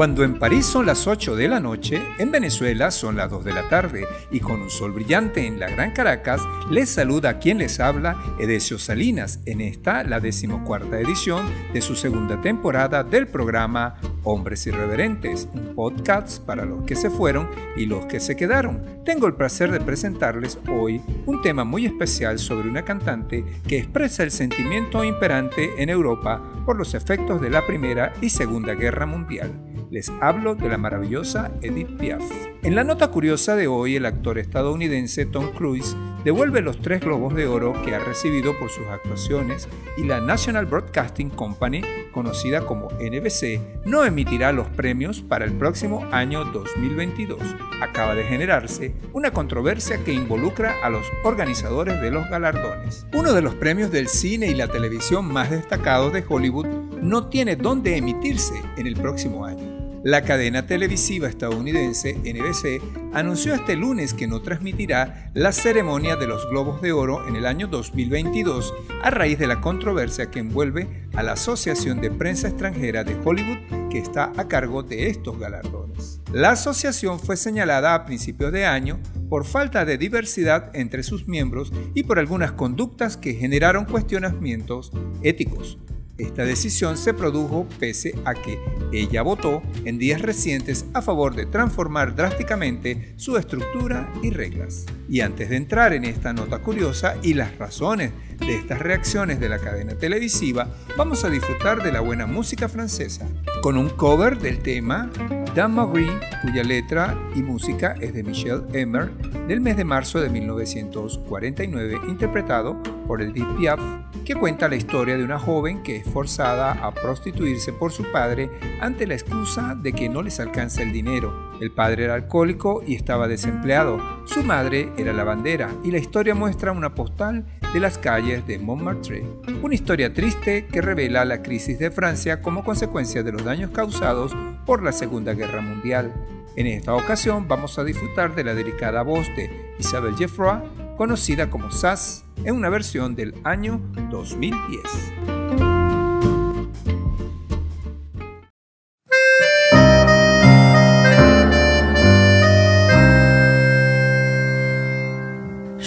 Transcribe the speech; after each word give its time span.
Cuando 0.00 0.24
en 0.24 0.38
París 0.38 0.64
son 0.64 0.86
las 0.86 1.06
8 1.06 1.36
de 1.36 1.46
la 1.46 1.60
noche, 1.60 2.02
en 2.16 2.30
Venezuela 2.30 2.90
son 2.90 3.16
las 3.16 3.28
2 3.28 3.44
de 3.44 3.52
la 3.52 3.68
tarde 3.68 4.06
y 4.30 4.40
con 4.40 4.62
un 4.62 4.70
sol 4.70 4.92
brillante 4.92 5.46
en 5.46 5.60
la 5.60 5.68
Gran 5.68 5.92
Caracas, 5.92 6.40
les 6.70 6.88
saluda 6.88 7.38
quien 7.38 7.58
les 7.58 7.80
habla, 7.80 8.16
Edesio 8.38 8.78
Salinas, 8.78 9.40
en 9.44 9.60
esta, 9.60 10.02
la 10.04 10.18
decimocuarta 10.18 10.98
edición 10.98 11.44
de 11.74 11.82
su 11.82 11.96
segunda 11.96 12.40
temporada 12.40 13.04
del 13.04 13.26
programa 13.26 13.96
Hombres 14.24 14.66
Irreverentes, 14.66 15.46
un 15.52 15.74
podcast 15.74 16.42
para 16.46 16.64
los 16.64 16.84
que 16.84 16.96
se 16.96 17.10
fueron 17.10 17.50
y 17.76 17.84
los 17.84 18.06
que 18.06 18.20
se 18.20 18.36
quedaron. 18.36 19.02
Tengo 19.04 19.26
el 19.26 19.34
placer 19.34 19.70
de 19.70 19.80
presentarles 19.80 20.58
hoy 20.66 21.02
un 21.26 21.42
tema 21.42 21.64
muy 21.64 21.84
especial 21.84 22.38
sobre 22.38 22.70
una 22.70 22.86
cantante 22.86 23.44
que 23.68 23.80
expresa 23.80 24.22
el 24.22 24.30
sentimiento 24.30 25.04
imperante 25.04 25.74
en 25.76 25.90
Europa 25.90 26.42
por 26.64 26.76
los 26.76 26.94
efectos 26.94 27.38
de 27.42 27.50
la 27.50 27.66
Primera 27.66 28.14
y 28.22 28.30
Segunda 28.30 28.72
Guerra 28.72 29.04
Mundial 29.04 29.69
les 29.90 30.10
hablo 30.20 30.54
de 30.54 30.68
la 30.68 30.78
maravillosa 30.78 31.50
Edith 31.62 31.96
Piaf. 31.98 32.22
En 32.62 32.74
la 32.74 32.84
nota 32.84 33.08
curiosa 33.08 33.56
de 33.56 33.66
hoy, 33.66 33.96
el 33.96 34.06
actor 34.06 34.38
estadounidense 34.38 35.26
Tom 35.26 35.52
Cruise 35.52 35.96
devuelve 36.24 36.60
los 36.60 36.80
tres 36.80 37.00
globos 37.00 37.34
de 37.34 37.46
oro 37.46 37.72
que 37.82 37.94
ha 37.94 37.98
recibido 37.98 38.56
por 38.58 38.70
sus 38.70 38.86
actuaciones 38.86 39.68
y 39.96 40.04
la 40.04 40.20
National 40.20 40.66
Broadcasting 40.66 41.30
Company, 41.30 41.82
conocida 42.12 42.66
como 42.66 42.88
NBC, 43.00 43.86
no 43.86 44.04
emitirá 44.04 44.52
los 44.52 44.68
premios 44.68 45.22
para 45.22 45.44
el 45.44 45.52
próximo 45.52 46.06
año 46.12 46.44
2022. 46.44 47.40
Acaba 47.80 48.14
de 48.14 48.24
generarse 48.24 48.94
una 49.12 49.32
controversia 49.32 50.04
que 50.04 50.12
involucra 50.12 50.74
a 50.84 50.90
los 50.90 51.06
organizadores 51.24 52.00
de 52.00 52.10
los 52.10 52.28
galardones. 52.28 53.06
Uno 53.14 53.32
de 53.32 53.42
los 53.42 53.54
premios 53.54 53.90
del 53.90 54.08
cine 54.08 54.48
y 54.48 54.54
la 54.54 54.68
televisión 54.68 55.24
más 55.32 55.50
destacados 55.50 56.12
de 56.12 56.24
Hollywood 56.28 56.66
no 57.00 57.28
tiene 57.28 57.56
dónde 57.56 57.96
emitirse 57.96 58.54
en 58.76 58.86
el 58.86 58.94
próximo 58.94 59.46
año. 59.46 59.79
La 60.02 60.22
cadena 60.22 60.66
televisiva 60.66 61.28
estadounidense 61.28 62.14
NBC 62.14 62.80
anunció 63.12 63.52
este 63.52 63.76
lunes 63.76 64.14
que 64.14 64.26
no 64.26 64.40
transmitirá 64.40 65.30
la 65.34 65.52
ceremonia 65.52 66.16
de 66.16 66.26
los 66.26 66.48
Globos 66.48 66.80
de 66.80 66.92
Oro 66.92 67.28
en 67.28 67.36
el 67.36 67.44
año 67.44 67.66
2022 67.66 68.72
a 69.02 69.10
raíz 69.10 69.38
de 69.38 69.46
la 69.46 69.60
controversia 69.60 70.30
que 70.30 70.38
envuelve 70.38 71.06
a 71.12 71.22
la 71.22 71.32
Asociación 71.32 72.00
de 72.00 72.10
Prensa 72.10 72.48
Extranjera 72.48 73.04
de 73.04 73.14
Hollywood 73.22 73.90
que 73.90 73.98
está 73.98 74.32
a 74.38 74.48
cargo 74.48 74.82
de 74.82 75.08
estos 75.08 75.38
galardones. 75.38 76.22
La 76.32 76.52
asociación 76.52 77.20
fue 77.20 77.36
señalada 77.36 77.94
a 77.94 78.06
principios 78.06 78.52
de 78.52 78.64
año 78.64 78.98
por 79.28 79.44
falta 79.44 79.84
de 79.84 79.98
diversidad 79.98 80.70
entre 80.74 81.02
sus 81.02 81.28
miembros 81.28 81.74
y 81.92 82.04
por 82.04 82.18
algunas 82.18 82.52
conductas 82.52 83.18
que 83.18 83.34
generaron 83.34 83.84
cuestionamientos 83.84 84.92
éticos 85.22 85.78
esta 86.22 86.44
decisión 86.44 86.96
se 86.96 87.14
produjo 87.14 87.66
pese 87.78 88.14
a 88.24 88.34
que 88.34 88.58
ella 88.92 89.22
votó 89.22 89.62
en 89.84 89.98
días 89.98 90.22
recientes 90.22 90.84
a 90.94 91.02
favor 91.02 91.34
de 91.34 91.46
transformar 91.46 92.14
drásticamente 92.14 93.14
su 93.16 93.36
estructura 93.36 94.12
y 94.22 94.30
reglas. 94.30 94.86
Y 95.08 95.20
antes 95.20 95.50
de 95.50 95.56
entrar 95.56 95.92
en 95.92 96.04
esta 96.04 96.32
nota 96.32 96.58
curiosa 96.58 97.16
y 97.22 97.34
las 97.34 97.56
razones 97.58 98.12
de 98.40 98.56
estas 98.56 98.78
reacciones 98.80 99.40
de 99.40 99.48
la 99.48 99.58
cadena 99.58 99.94
televisiva, 99.94 100.68
vamos 100.96 101.24
a 101.24 101.30
disfrutar 101.30 101.82
de 101.82 101.92
la 101.92 102.00
buena 102.00 102.26
música 102.26 102.68
francesa, 102.68 103.28
con 103.62 103.76
un 103.76 103.90
cover 103.90 104.38
del 104.38 104.60
tema 104.60 105.10
Dan 105.54 105.74
Marie, 105.74 106.10
cuya 106.42 106.62
letra 106.62 107.16
y 107.34 107.42
música 107.42 107.94
es 108.00 108.14
de 108.14 108.22
Michel 108.22 108.64
Emmer, 108.72 109.10
del 109.48 109.60
mes 109.60 109.76
de 109.76 109.84
marzo 109.84 110.20
de 110.20 110.28
1949, 110.28 112.00
interpretado 112.08 112.80
por 113.06 113.20
el 113.20 113.32
Deep 113.32 113.56
Piaf, 113.58 113.80
que 114.24 114.36
cuenta 114.36 114.68
la 114.68 114.76
historia 114.76 115.16
de 115.16 115.24
una 115.24 115.38
joven 115.38 115.82
que 115.82 115.96
es 115.96 116.06
forzada 116.08 116.72
a 116.72 116.94
prostituirse 116.94 117.72
por 117.72 117.90
su 117.90 118.04
padre 118.12 118.48
ante 118.80 119.06
la 119.06 119.14
excusa 119.14 119.74
de 119.74 119.92
que 119.92 120.08
no 120.08 120.22
les 120.22 120.38
alcanza 120.38 120.82
el 120.82 120.92
dinero. 120.92 121.49
El 121.60 121.70
padre 121.70 122.04
era 122.04 122.14
alcohólico 122.14 122.82
y 122.86 122.94
estaba 122.94 123.28
desempleado, 123.28 124.00
su 124.24 124.42
madre 124.42 124.90
era 124.96 125.12
lavandera 125.12 125.70
y 125.84 125.90
la 125.90 125.98
historia 125.98 126.34
muestra 126.34 126.72
una 126.72 126.94
postal 126.94 127.44
de 127.74 127.80
las 127.80 127.98
calles 127.98 128.46
de 128.46 128.58
Montmartre. 128.58 129.24
Una 129.62 129.74
historia 129.74 130.14
triste 130.14 130.66
que 130.66 130.80
revela 130.80 131.24
la 131.26 131.42
crisis 131.42 131.78
de 131.78 131.90
Francia 131.90 132.40
como 132.40 132.64
consecuencia 132.64 133.22
de 133.22 133.32
los 133.32 133.44
daños 133.44 133.70
causados 133.72 134.34
por 134.64 134.82
la 134.82 134.92
Segunda 134.92 135.34
Guerra 135.34 135.60
Mundial. 135.60 136.12
En 136.56 136.66
esta 136.66 136.94
ocasión 136.94 137.46
vamos 137.46 137.78
a 137.78 137.84
disfrutar 137.84 138.34
de 138.34 138.44
la 138.44 138.54
delicada 138.54 139.02
voz 139.02 139.26
de 139.36 139.74
Isabelle 139.78 140.16
Geoffroy, 140.16 140.62
conocida 140.96 141.50
como 141.50 141.70
Sass, 141.70 142.24
en 142.44 142.56
una 142.56 142.70
versión 142.70 143.14
del 143.14 143.34
año 143.44 143.80
2010. 144.10 145.39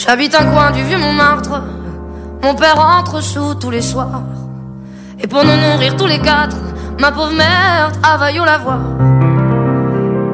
J'habite 0.06 0.36
un 0.36 0.52
coin 0.52 0.72
du 0.72 0.84
vieux 0.84 0.97
Montmartre. 0.97 1.62
Mon 2.41 2.56
père 2.56 2.78
entre 2.78 3.22
sous 3.22 3.56
tous 3.56 3.69
les 3.69 3.81
soirs. 3.81 4.24
Et 5.18 5.28
pour 5.28 5.46
nous 5.46 5.56
nourrir 5.56 5.96
tous 5.96 6.08
les 6.08 6.19
quatre, 6.19 6.58
ma 7.00 7.09
pauvre 7.14 7.31
mère 7.31 7.90
travaille 8.02 8.38
au 8.38 8.44
lavoir. 8.44 8.80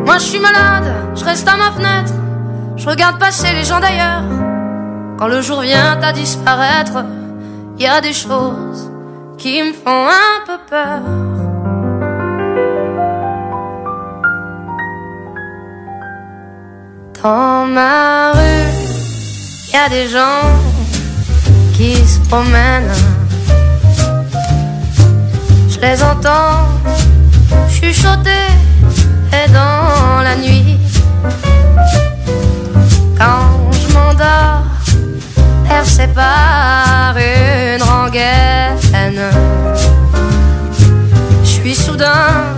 Moi 0.05 0.17
je 0.17 0.23
suis 0.23 0.39
malade, 0.39 0.91
je 1.15 1.23
reste 1.23 1.47
à 1.47 1.55
ma 1.55 1.69
fenêtre. 1.69 2.13
Je 2.77 2.89
regarde 2.89 3.19
passer 3.19 3.53
les 3.53 3.63
gens 3.63 3.79
d'ailleurs. 3.79 4.23
Quand 5.19 5.27
le 5.27 5.39
jour 5.39 5.61
vient 5.61 6.01
à 6.01 6.13
disparaître, 6.13 7.05
il 7.77 7.83
y 7.83 7.87
a 7.87 8.01
des 8.01 8.13
choses 8.13 8.89
qui 9.37 9.61
me 9.61 9.73
font 9.73 10.07
un 10.07 10.45
peu 10.47 10.57
peur. 10.67 11.01
Dans 17.21 17.67
ma 17.67 18.31
rue, 18.31 18.88
il 19.71 19.75
y 19.75 19.77
a 19.77 19.89
des 19.89 20.07
gens 20.07 20.41
qui 21.73 21.95
se 21.95 22.19
promènent. 22.27 22.91
Je 25.69 25.79
les 25.79 26.03
entends 26.03 26.67
chuchoter 27.69 28.49
et 29.31 29.49
dans 29.51 30.21
la 30.23 30.35
nuit. 30.35 30.77
Quand 33.17 33.71
je 33.71 33.93
m'endors, 33.93 34.63
percé 35.67 36.07
par 36.07 37.15
une 37.17 37.83
rengaine, 37.83 39.21
je 41.43 41.47
suis 41.47 41.75
soudain 41.75 42.48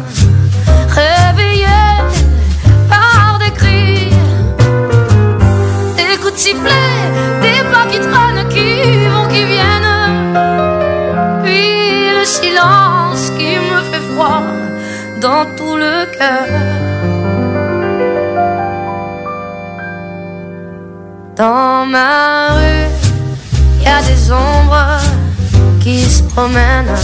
dans 15.21 15.45
tout 15.55 15.75
le 15.75 16.05
cœur. 16.17 16.47
Dans 21.35 21.85
ma 21.85 22.55
rue, 22.55 22.87
il 23.77 23.83
y 23.83 23.87
a 23.87 24.01
des 24.01 24.31
ombres 24.31 24.99
qui 25.79 25.99
se 26.03 26.23
promènent. 26.23 26.97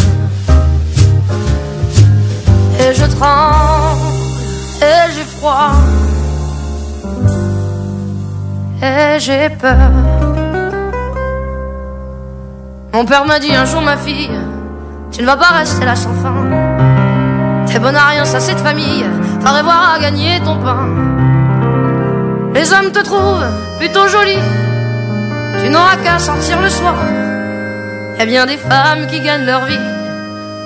Et 2.79 2.93
je 2.93 3.05
tremble, 3.05 4.01
et 4.81 5.11
j'ai 5.13 5.27
froid, 5.37 5.71
et 8.81 9.19
j'ai 9.19 9.49
peur. 9.49 9.91
Mon 12.93 13.05
père 13.05 13.25
m'a 13.25 13.39
dit 13.39 13.53
un 13.53 13.65
jour, 13.65 13.81
ma 13.81 13.97
fille, 13.97 14.39
tu 15.11 15.21
ne 15.21 15.27
vas 15.27 15.37
pas 15.37 15.53
rester 15.59 15.85
là 15.85 15.95
sans 15.95 16.13
fin. 16.13 16.56
T'es 17.77 17.83
bonne 17.83 17.95
à 17.95 18.07
rien, 18.07 18.25
ça 18.25 18.39
famille, 18.39 19.05
faudrait 19.39 19.61
voir 19.61 19.93
à 19.93 19.99
gagner 19.99 20.39
ton 20.39 20.57
pain. 20.57 20.89
Les 22.55 22.73
hommes 22.73 22.91
te 22.91 23.01
trouvent 23.01 23.45
plutôt 23.77 24.07
jolie, 24.07 24.41
tu 25.61 25.69
n'auras 25.69 25.97
qu'à 25.97 26.17
sortir 26.17 26.59
le 26.59 26.69
soir. 26.69 26.95
Y 28.17 28.21
a 28.23 28.25
bien 28.25 28.47
des 28.47 28.57
femmes 28.57 29.05
qui 29.05 29.19
gagnent 29.21 29.45
leur 29.45 29.65
vie 29.65 29.87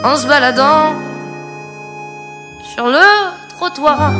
en 0.05 0.15
se 0.15 0.25
baladant 0.25 0.93
sur 2.73 2.87
le 2.87 3.07
trottoir. 3.57 4.13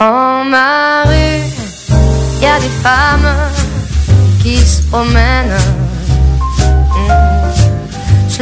Dans 0.00 0.44
ma 0.46 1.02
rue, 1.04 1.42
y 2.40 2.46
a 2.46 2.58
des 2.58 2.74
femmes 2.82 3.34
qui 4.42 4.56
se 4.56 4.80
promènent 4.84 5.81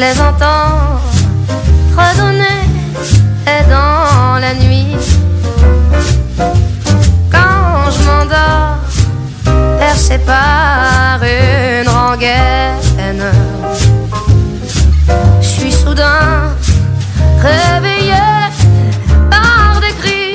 les 0.00 0.18
entends 0.18 0.98
redonner 1.94 2.62
et 3.54 3.62
dans 3.68 4.38
la 4.40 4.54
nuit. 4.54 4.96
Quand 7.30 7.90
je 7.94 8.00
m'endors, 8.06 8.78
percé 9.78 10.16
par 10.20 11.20
une 11.22 11.88
rengaine, 11.88 13.26
je 15.42 15.46
suis 15.46 15.72
soudain 15.72 16.54
réveillée 17.42 18.40
par 19.30 19.80
des 19.82 19.94
cris. 20.00 20.34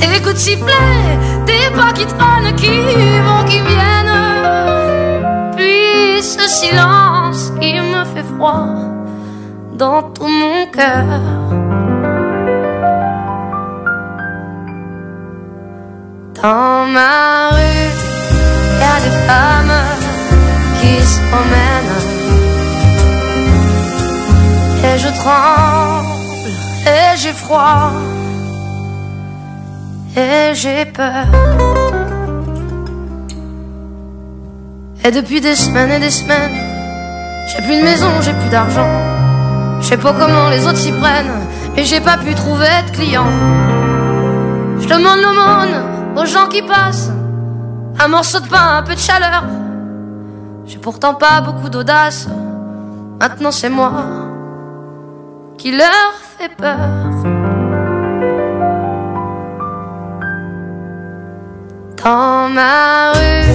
Des 0.00 0.20
coups 0.20 0.34
de 0.34 0.38
sifflet, 0.38 1.16
des 1.46 1.70
pas 1.76 1.92
qui 1.92 2.06
trônent, 2.06 2.56
qui 2.56 2.78
vont, 3.26 3.44
qui 3.44 3.60
viennent, 3.70 4.18
puis 5.56 6.20
ce 6.20 6.48
silence 6.48 7.21
dans 9.74 10.02
tout 10.14 10.26
mon 10.26 10.66
cœur. 10.72 11.04
Dans 16.42 16.86
ma 16.86 17.50
rue, 17.50 17.90
y 18.80 18.88
a 18.94 18.98
des 19.06 19.16
femmes 19.28 19.80
qui 20.80 20.94
se 21.00 21.20
promènent. 21.28 21.98
Et 24.84 24.98
je 24.98 25.10
tremble, 25.20 26.06
et 26.86 27.16
j'ai 27.16 27.32
froid 27.32 27.92
et 30.16 30.54
j'ai 30.54 30.84
peur. 30.84 31.26
Et 35.04 35.10
depuis 35.10 35.40
des 35.40 35.54
semaines 35.54 35.92
et 35.92 36.00
des 36.00 36.10
semaines, 36.10 36.71
j'ai 37.52 37.62
plus 37.62 37.76
de 37.76 37.82
maison, 37.82 38.08
j'ai 38.22 38.32
plus 38.32 38.48
d'argent. 38.48 38.88
Je 39.80 39.86
sais 39.86 39.96
pas 39.96 40.12
comment 40.12 40.48
les 40.48 40.66
autres 40.66 40.78
s'y 40.78 40.92
prennent, 40.92 41.32
et 41.76 41.84
j'ai 41.84 42.00
pas 42.00 42.16
pu 42.16 42.34
trouver 42.34 42.74
de 42.86 42.96
client. 42.96 43.26
Je 44.80 44.88
demande 44.88 45.20
l'aumône 45.20 46.16
aux 46.16 46.26
gens 46.26 46.48
qui 46.48 46.62
passent, 46.62 47.10
un 47.98 48.08
morceau 48.08 48.40
de 48.40 48.48
pain, 48.48 48.78
un 48.78 48.82
peu 48.82 48.94
de 48.94 49.00
chaleur. 49.00 49.44
J'ai 50.64 50.78
pourtant 50.78 51.14
pas 51.14 51.40
beaucoup 51.40 51.68
d'audace, 51.68 52.28
maintenant 53.20 53.50
c'est 53.50 53.70
moi 53.70 53.92
qui 55.58 55.76
leur 55.76 56.12
fait 56.38 56.54
peur. 56.56 56.78
dans 62.04 62.48
ma 62.48 63.12
rue 63.12 63.46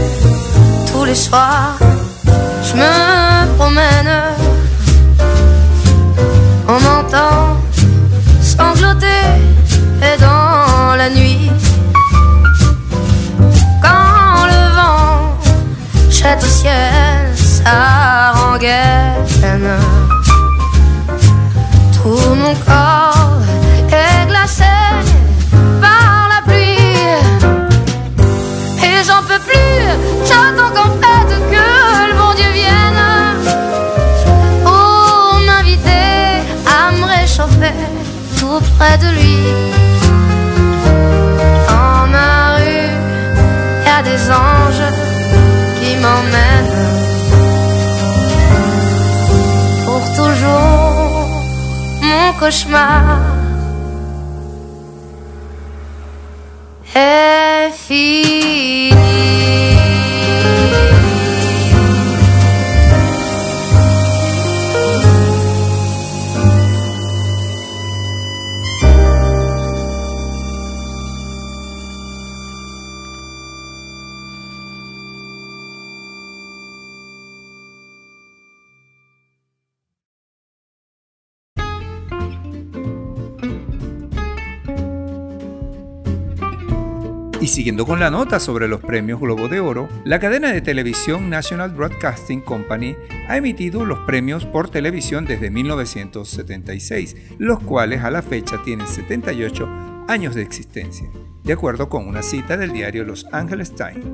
tous 0.92 1.04
les 1.04 1.16
soirs. 1.16 1.78
Je 2.64 2.74
me 2.76 3.07
맞아. 7.10 7.47
smile. 52.68 53.27
Con 87.98 88.04
la 88.04 88.12
nota 88.12 88.40
sobre 88.40 88.68
los 88.68 88.80
premios 88.80 89.20
Globo 89.20 89.48
de 89.48 89.60
Oro, 89.60 89.90
la 90.06 90.20
cadena 90.20 90.52
de 90.52 90.62
televisión 90.62 91.32
National 91.32 91.72
Broadcasting 91.72 92.42
Company 92.42 92.96
ha 93.28 93.38
emitido 93.38 93.86
los 93.86 93.98
premios 94.02 94.46
por 94.46 94.70
televisión 94.70 95.26
desde 95.26 95.50
1976, 95.50 97.16
los 97.40 97.60
cuales 97.60 98.04
a 98.04 98.12
la 98.12 98.22
fecha 98.22 98.62
tienen 98.64 98.88
78 98.88 100.06
años 100.08 100.36
de 100.36 100.44
existencia, 100.44 101.10
de 101.44 101.54
acuerdo 101.54 101.90
con 101.90 102.08
una 102.08 102.22
cita 102.22 102.56
del 102.56 102.72
diario 102.72 103.04
Los 103.04 103.26
Angeles 103.32 103.74
Times. 103.74 104.06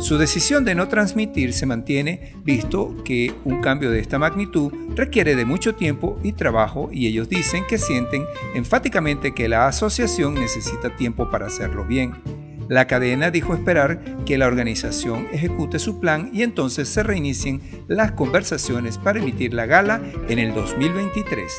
Su 0.00 0.18
decisión 0.18 0.64
de 0.64 0.74
no 0.74 0.88
transmitir 0.88 1.52
se 1.52 1.64
mantiene 1.64 2.34
visto 2.42 2.96
que 3.04 3.32
un 3.44 3.60
cambio 3.60 3.92
de 3.92 4.00
esta 4.00 4.18
magnitud 4.18 4.72
requiere 4.96 5.36
de 5.36 5.44
mucho 5.44 5.76
tiempo 5.76 6.18
y 6.24 6.32
trabajo 6.32 6.88
y 6.90 7.06
ellos 7.06 7.28
dicen 7.28 7.62
que 7.68 7.78
sienten 7.78 8.24
enfáticamente 8.56 9.32
que 9.32 9.48
la 9.48 9.68
asociación 9.68 10.34
necesita 10.34 10.96
tiempo 10.96 11.30
para 11.30 11.46
hacerlo 11.46 11.84
bien 11.84 12.14
la 12.68 12.86
cadena 12.86 13.30
dijo 13.30 13.54
esperar 13.54 14.00
que 14.24 14.38
la 14.38 14.46
organización 14.46 15.26
ejecute 15.32 15.78
su 15.78 16.00
plan 16.00 16.30
y 16.32 16.42
entonces 16.42 16.88
se 16.88 17.02
reinicien 17.02 17.60
las 17.88 18.12
conversaciones 18.12 18.98
para 18.98 19.20
emitir 19.20 19.54
la 19.54 19.66
gala 19.66 20.00
en 20.28 20.38
el 20.38 20.54
2023. 20.54 21.50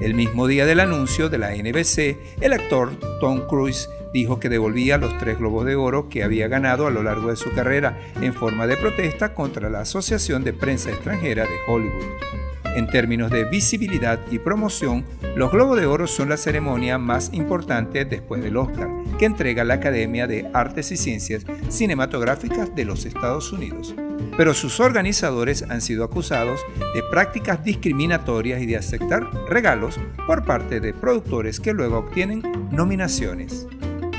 El 0.00 0.14
mismo 0.14 0.46
día 0.46 0.66
del 0.66 0.80
anuncio 0.80 1.28
de 1.28 1.38
la 1.38 1.54
NBC, 1.54 2.16
el 2.40 2.52
actor 2.52 2.90
Tom 3.20 3.46
Cruise 3.46 3.88
dijo 4.12 4.40
que 4.40 4.48
devolvía 4.48 4.98
los 4.98 5.16
tres 5.18 5.38
globos 5.38 5.66
de 5.66 5.76
oro 5.76 6.08
que 6.08 6.24
había 6.24 6.48
ganado 6.48 6.86
a 6.86 6.90
lo 6.90 7.02
largo 7.02 7.30
de 7.30 7.36
su 7.36 7.52
carrera 7.52 7.98
en 8.20 8.34
forma 8.34 8.66
de 8.66 8.76
protesta 8.76 9.34
contra 9.34 9.70
la 9.70 9.80
Asociación 9.80 10.42
de 10.42 10.52
Prensa 10.52 10.90
Extranjera 10.90 11.44
de 11.44 11.56
Hollywood. 11.66 12.49
En 12.76 12.86
términos 12.86 13.30
de 13.30 13.44
visibilidad 13.44 14.20
y 14.30 14.38
promoción, 14.38 15.04
los 15.36 15.50
Globos 15.50 15.78
de 15.78 15.86
Oro 15.86 16.06
son 16.06 16.28
la 16.28 16.36
ceremonia 16.36 16.98
más 16.98 17.30
importante 17.32 18.04
después 18.04 18.42
del 18.42 18.56
Oscar, 18.56 18.88
que 19.18 19.26
entrega 19.26 19.64
la 19.64 19.74
Academia 19.74 20.26
de 20.26 20.48
Artes 20.54 20.92
y 20.92 20.96
Ciencias 20.96 21.44
Cinematográficas 21.68 22.74
de 22.74 22.84
los 22.84 23.06
Estados 23.06 23.52
Unidos. 23.52 23.94
Pero 24.36 24.54
sus 24.54 24.78
organizadores 24.78 25.64
han 25.68 25.80
sido 25.80 26.04
acusados 26.04 26.60
de 26.94 27.02
prácticas 27.10 27.64
discriminatorias 27.64 28.62
y 28.62 28.66
de 28.66 28.76
aceptar 28.76 29.28
regalos 29.48 29.98
por 30.26 30.44
parte 30.44 30.80
de 30.80 30.94
productores 30.94 31.58
que 31.58 31.72
luego 31.72 31.98
obtienen 31.98 32.42
nominaciones. 32.70 33.66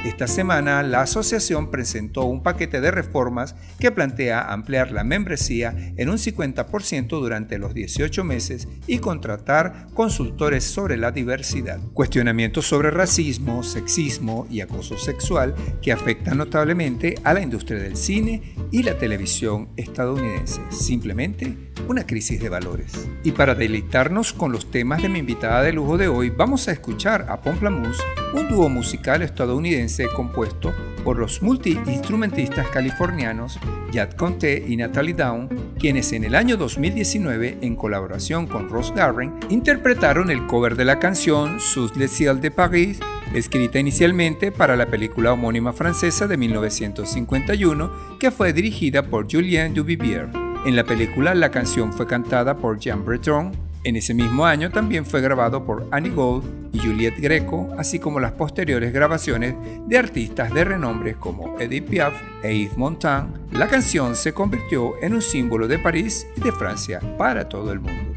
Esta 0.03 0.25
semana 0.25 0.81
la 0.81 1.01
asociación 1.01 1.69
presentó 1.69 2.23
un 2.23 2.41
paquete 2.41 2.81
de 2.81 2.89
reformas 2.89 3.55
que 3.79 3.91
plantea 3.91 4.51
ampliar 4.51 4.91
la 4.91 5.03
membresía 5.03 5.93
en 5.95 6.09
un 6.09 6.17
50% 6.17 7.07
durante 7.07 7.59
los 7.59 7.75
18 7.75 8.23
meses 8.23 8.67
y 8.87 8.97
contratar 8.97 9.85
consultores 9.93 10.63
sobre 10.63 10.97
la 10.97 11.11
diversidad. 11.11 11.79
Cuestionamientos 11.93 12.65
sobre 12.65 12.89
racismo, 12.89 13.61
sexismo 13.61 14.47
y 14.49 14.61
acoso 14.61 14.97
sexual 14.97 15.53
que 15.83 15.91
afectan 15.91 16.39
notablemente 16.39 17.13
a 17.23 17.35
la 17.35 17.41
industria 17.41 17.77
del 17.79 17.95
cine 17.95 18.55
y 18.71 18.81
la 18.81 18.97
televisión 18.97 19.69
estadounidense. 19.77 20.61
Simplemente 20.71 21.70
una 21.87 22.05
crisis 22.05 22.39
de 22.39 22.49
valores. 22.49 23.07
Y 23.23 23.31
para 23.31 23.55
deleitarnos 23.55 24.33
con 24.33 24.51
los 24.51 24.71
temas 24.71 25.01
de 25.01 25.09
mi 25.09 25.19
invitada 25.19 25.61
de 25.63 25.73
lujo 25.73 25.97
de 25.97 26.07
hoy, 26.07 26.29
vamos 26.29 26.67
a 26.67 26.71
escuchar 26.71 27.25
a 27.29 27.41
Pomplamoose, 27.41 28.01
un 28.33 28.49
dúo 28.49 28.69
musical 28.69 29.21
estadounidense 29.21 30.07
compuesto 30.15 30.73
por 31.03 31.17
los 31.17 31.41
multiinstrumentistas 31.41 32.67
californianos 32.67 33.59
Jad 33.93 34.11
Conte 34.11 34.63
y 34.65 34.77
Natalie 34.77 35.13
Down, 35.13 35.49
quienes 35.77 36.13
en 36.13 36.23
el 36.23 36.35
año 36.35 36.57
2019, 36.57 37.57
en 37.61 37.75
colaboración 37.75 38.47
con 38.47 38.69
Ross 38.69 38.93
Garren, 38.95 39.33
interpretaron 39.49 40.31
el 40.31 40.45
cover 40.47 40.75
de 40.75 40.85
la 40.85 40.99
canción 40.99 41.59
Sous 41.59 41.95
le 41.97 42.07
ciel 42.07 42.39
de 42.39 42.51
Paris, 42.51 42.99
escrita 43.33 43.79
inicialmente 43.79 44.51
para 44.51 44.75
la 44.75 44.87
película 44.87 45.33
homónima 45.33 45.73
francesa 45.73 46.27
de 46.27 46.37
1951, 46.37 48.17
que 48.19 48.31
fue 48.31 48.53
dirigida 48.53 49.03
por 49.03 49.27
Julien 49.29 49.73
Duvivier. 49.73 50.50
En 50.63 50.75
la 50.75 50.83
película 50.83 51.33
la 51.33 51.49
canción 51.49 51.91
fue 51.91 52.05
cantada 52.05 52.55
por 52.55 52.77
Jean 52.77 53.03
Breton. 53.03 53.51
En 53.83 53.95
ese 53.95 54.13
mismo 54.13 54.45
año 54.45 54.69
también 54.69 55.07
fue 55.07 55.19
grabado 55.19 55.65
por 55.65 55.87
Annie 55.89 56.11
Gold 56.11 56.71
y 56.71 56.77
Juliette 56.77 57.19
Greco, 57.19 57.73
así 57.79 57.97
como 57.97 58.19
las 58.19 58.33
posteriores 58.33 58.93
grabaciones 58.93 59.55
de 59.87 59.97
artistas 59.97 60.53
de 60.53 60.63
renombre 60.63 61.15
como 61.15 61.59
Edith 61.59 61.89
Piaf 61.89 62.13
e 62.43 62.55
Yves 62.55 62.77
Montand. 62.77 63.51
La 63.53 63.67
canción 63.67 64.15
se 64.15 64.33
convirtió 64.33 65.01
en 65.01 65.15
un 65.15 65.23
símbolo 65.23 65.67
de 65.67 65.79
París 65.79 66.27
y 66.37 66.41
de 66.41 66.51
Francia 66.51 67.01
para 67.17 67.49
todo 67.49 67.71
el 67.71 67.79
mundo. 67.79 68.10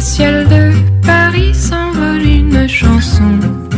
Ciel 0.00 0.46
de 0.48 0.72
Paris 1.06 1.54
s'envole 1.54 2.22
une 2.22 2.68
chanson. 2.68 3.69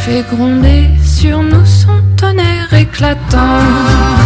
Fait 0.00 0.24
gronder 0.30 0.88
sur 1.04 1.42
nous 1.42 1.66
son 1.66 2.00
tonnerre 2.16 2.72
éclatant. 2.72 4.19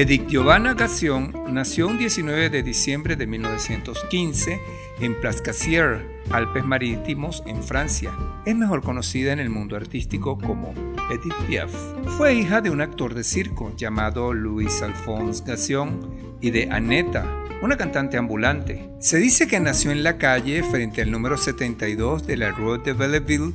Edith 0.00 0.28
Giovanna 0.28 0.72
Gassion 0.72 1.30
nació 1.50 1.86
un 1.86 1.98
19 1.98 2.48
de 2.48 2.62
diciembre 2.62 3.16
de 3.16 3.26
1915 3.26 4.58
en 4.98 5.20
Plascassier, 5.20 6.22
Alpes 6.30 6.64
Marítimos, 6.64 7.42
en 7.44 7.62
Francia. 7.62 8.10
Es 8.46 8.56
mejor 8.56 8.82
conocida 8.82 9.34
en 9.34 9.40
el 9.40 9.50
mundo 9.50 9.76
artístico 9.76 10.38
como 10.38 10.72
Edith 11.10 11.34
Piaf. 11.46 11.70
Fue 12.16 12.32
hija 12.32 12.62
de 12.62 12.70
un 12.70 12.80
actor 12.80 13.12
de 13.12 13.24
circo 13.24 13.76
llamado 13.76 14.32
Louis 14.32 14.80
Alphonse 14.80 15.44
Gassion 15.46 16.00
y 16.40 16.50
de 16.50 16.70
Annetta, 16.70 17.26
una 17.60 17.76
cantante 17.76 18.16
ambulante. 18.16 18.88
Se 19.00 19.18
dice 19.18 19.46
que 19.46 19.60
nació 19.60 19.90
en 19.90 20.02
la 20.02 20.16
calle 20.16 20.62
frente 20.62 21.02
al 21.02 21.10
número 21.10 21.36
72 21.36 22.26
de 22.26 22.38
la 22.38 22.52
Rue 22.52 22.78
de 22.78 22.94
Belleville 22.94 23.52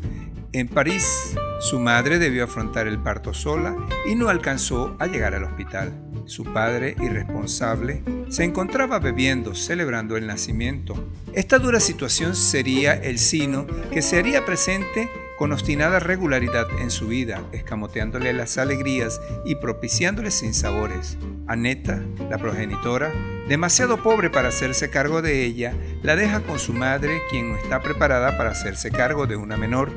en 0.60 0.68
París. 0.68 1.36
Su 1.60 1.80
madre 1.80 2.20
debió 2.20 2.46
afrontar 2.46 2.88
el 2.88 3.00
parto 3.00 3.34
sola 3.34 3.76
y 4.10 4.16
no 4.16 4.30
alcanzó 4.30 4.96
a 5.00 5.08
llegar 5.08 5.34
al 5.34 5.44
hospital. 5.44 5.94
Su 6.26 6.44
padre, 6.44 6.96
irresponsable, 7.02 8.04
se 8.30 8.44
encontraba 8.44 9.00
bebiendo, 9.00 9.54
celebrando 9.54 10.18
el 10.18 10.28
nacimiento. 10.28 11.10
Esta 11.34 11.60
dura 11.60 11.80
situación 11.80 12.36
sería 12.36 12.94
el 12.94 13.20
sino 13.20 13.68
que 13.92 14.02
se 14.02 14.18
haría 14.18 14.46
presente 14.46 15.10
con 15.38 15.52
obstinada 15.52 16.00
regularidad 16.00 16.68
en 16.80 16.90
su 16.90 17.08
vida, 17.08 17.44
escamoteándole 17.52 18.32
las 18.34 18.58
alegrías 18.58 19.20
y 19.46 19.56
propiciándole 19.56 20.32
sinsabores. 20.32 21.18
Aneta, 21.48 22.02
la 22.30 22.38
progenitora, 22.38 23.14
demasiado 23.48 23.98
pobre 23.98 24.30
para 24.30 24.50
hacerse 24.50 24.90
cargo 24.90 25.22
de 25.22 25.44
ella, 25.44 25.74
la 26.04 26.16
deja 26.16 26.42
con 26.42 26.60
su 26.60 26.74
madre, 26.74 27.22
quien 27.30 27.52
no 27.52 27.58
está 27.58 27.82
preparada 27.82 28.38
para 28.38 28.52
hacerse 28.52 28.92
cargo 28.92 29.28
de 29.28 29.36
una 29.36 29.58
menor. 29.58 29.92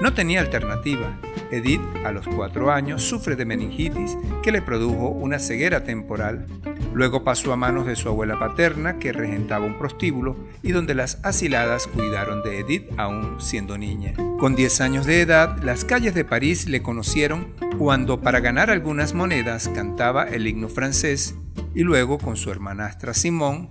No 0.00 0.14
tenía 0.14 0.40
alternativa. 0.40 1.18
Edith, 1.50 1.82
a 2.04 2.12
los 2.12 2.26
cuatro 2.26 2.70
años, 2.70 3.02
sufre 3.02 3.36
de 3.36 3.44
meningitis, 3.44 4.16
que 4.42 4.52
le 4.52 4.62
produjo 4.62 5.08
una 5.08 5.38
ceguera 5.38 5.84
temporal. 5.84 6.46
Luego 6.94 7.22
pasó 7.22 7.52
a 7.52 7.56
manos 7.56 7.86
de 7.86 7.96
su 7.96 8.08
abuela 8.08 8.38
paterna, 8.38 8.98
que 8.98 9.12
regentaba 9.12 9.66
un 9.66 9.78
prostíbulo 9.78 10.36
y 10.62 10.72
donde 10.72 10.94
las 10.94 11.18
asiladas 11.22 11.86
cuidaron 11.86 12.42
de 12.42 12.60
Edith 12.60 12.90
aún 12.96 13.40
siendo 13.40 13.78
niña. 13.78 14.14
Con 14.38 14.56
10 14.56 14.80
años 14.80 15.06
de 15.06 15.20
edad, 15.20 15.62
las 15.62 15.84
calles 15.84 16.14
de 16.14 16.24
París 16.24 16.66
le 16.66 16.82
conocieron 16.82 17.48
cuando 17.78 18.20
para 18.20 18.40
ganar 18.40 18.70
algunas 18.70 19.14
monedas 19.14 19.68
cantaba 19.68 20.24
el 20.24 20.46
himno 20.46 20.68
francés 20.68 21.34
y 21.74 21.82
luego 21.82 22.18
con 22.18 22.36
su 22.36 22.50
hermanastra 22.50 23.14
Simón 23.14 23.70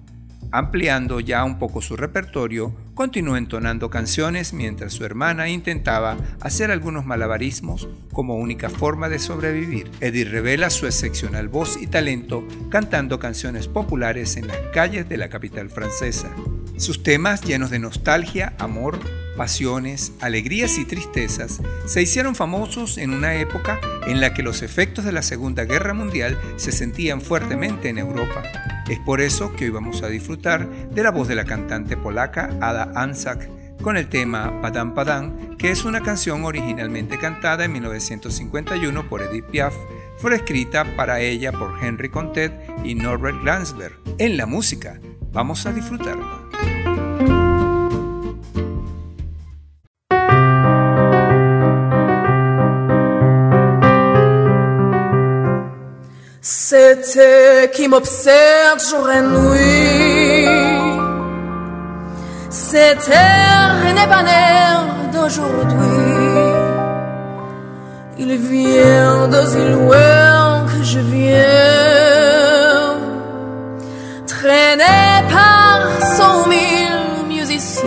Ampliando 0.51 1.19
ya 1.19 1.43
un 1.43 1.59
poco 1.59 1.79
su 1.79 1.95
repertorio, 1.95 2.73
continuó 2.95 3.37
entonando 3.37 3.91
canciones 3.91 4.51
mientras 4.51 4.93
su 4.93 5.05
hermana 5.05 5.47
intentaba 5.47 6.17
hacer 6.41 6.71
algunos 6.71 7.05
malabarismos 7.05 7.87
como 8.11 8.35
única 8.35 8.69
forma 8.69 9.09
de 9.09 9.19
sobrevivir. 9.19 9.91
Edith 9.99 10.29
revela 10.29 10.71
su 10.71 10.87
excepcional 10.87 11.49
voz 11.49 11.77
y 11.79 11.85
talento 11.85 12.47
cantando 12.69 13.19
canciones 13.19 13.67
populares 13.67 14.37
en 14.37 14.47
las 14.47 14.57
calles 14.73 15.07
de 15.07 15.17
la 15.17 15.29
capital 15.29 15.69
francesa. 15.69 16.31
Sus 16.77 17.03
temas 17.03 17.43
llenos 17.43 17.69
de 17.69 17.77
nostalgia, 17.77 18.55
amor, 18.57 18.97
pasiones, 19.39 20.11
alegrías 20.19 20.77
y 20.77 20.83
tristezas 20.83 21.61
se 21.85 22.01
hicieron 22.01 22.35
famosos 22.35 22.97
en 22.97 23.11
una 23.11 23.35
época 23.35 23.79
en 24.05 24.19
la 24.19 24.33
que 24.33 24.43
los 24.43 24.61
efectos 24.61 25.05
de 25.05 25.13
la 25.13 25.21
Segunda 25.21 25.63
Guerra 25.63 25.93
Mundial 25.93 26.37
se 26.57 26.73
sentían 26.73 27.21
fuertemente 27.21 27.87
en 27.87 27.99
Europa. 27.99 28.43
Es 28.89 28.99
por 28.99 29.21
eso 29.21 29.53
que 29.53 29.63
hoy 29.63 29.71
vamos 29.71 30.03
a 30.03 30.09
disfrutar 30.09 30.69
de 30.89 31.03
la 31.03 31.11
voz 31.11 31.29
de 31.29 31.35
la 31.35 31.45
cantante 31.45 31.95
polaca 31.95 32.49
Ada 32.59 32.91
Ansak 32.95 33.49
con 33.81 33.95
el 33.95 34.09
tema 34.09 34.59
Padam 34.61 34.93
Padam, 34.93 35.55
que 35.55 35.71
es 35.71 35.85
una 35.85 36.01
canción 36.01 36.43
originalmente 36.43 37.17
cantada 37.17 37.63
en 37.63 37.71
1951 37.71 39.07
por 39.07 39.21
Edith 39.21 39.45
Piaf, 39.45 39.73
fue 40.17 40.35
escrita 40.35 40.83
para 40.97 41.21
ella 41.21 41.53
por 41.53 41.81
Henry 41.81 42.09
Contet 42.09 42.51
y 42.83 42.93
Norbert 42.93 43.41
Glansberg. 43.41 43.93
En 44.17 44.35
la 44.35 44.45
música, 44.45 44.99
vamos 45.31 45.65
a 45.65 45.71
disfrutarla. 45.71 46.48
C'était 56.51 57.69
qui 57.71 57.87
m'observe 57.87 58.79
jour 58.89 59.07
et 59.07 59.21
nuit. 59.21 60.47
Cet 62.49 63.07
air 63.07 63.75
n'est 63.93 64.07
pas 64.07 64.23
l'air 64.23 64.83
d'aujourd'hui. 65.13 65.77
Il 68.17 68.35
vient 68.35 69.27
d'aussi 69.27 69.63
loin 69.77 70.65
que 70.71 70.83
je 70.83 70.99
viens, 71.01 71.37
traîné 74.25 74.97
par 75.29 75.77
cent 76.17 76.47
mille 76.47 77.27
musiciens. 77.27 77.85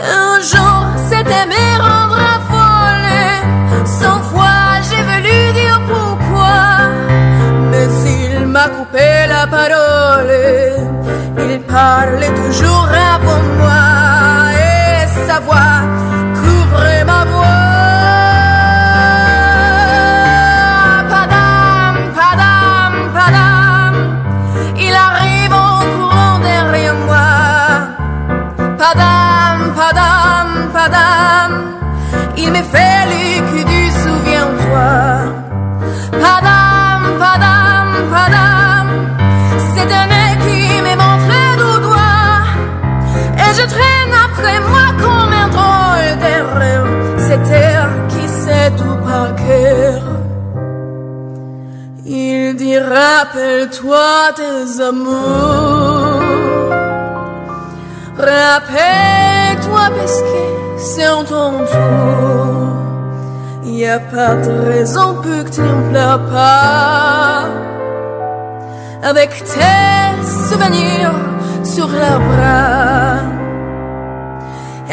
Un 0.00 0.40
jour, 0.40 0.80
c'était 1.08 1.46
mes 1.46 1.76
rendre. 1.80 2.18
Cent 4.00 4.20
fois, 4.30 4.57
m'a 8.68 8.76
coupé 8.76 9.26
la 9.28 9.46
parole. 9.46 10.32
Il 11.50 11.60
parlait 11.60 12.34
toujours 12.34 12.88
avant 13.14 13.42
moi 13.58 14.52
et 14.54 15.06
sa 15.26 15.40
voix 15.40 15.97
rappelle-toi 52.98 54.32
tes 54.36 54.82
amours. 54.82 56.22
Rappelle-toi 58.16 59.84
parce 59.96 60.20
que 60.28 60.42
c'est 60.78 61.08
en 61.08 61.24
ton 61.24 61.50
tour. 61.72 62.78
Y 63.64 63.86
a 63.86 64.00
pas 64.00 64.34
de 64.46 64.54
raison 64.72 65.14
pour 65.14 65.44
que 65.44 65.50
tu 65.50 65.60
ne 65.60 65.90
pleures 65.90 66.24
pas. 66.30 67.44
Avec 69.02 69.30
tes 69.44 70.16
souvenirs 70.48 71.14
sur 71.64 71.86
le 71.86 72.12
bras. 72.28 73.20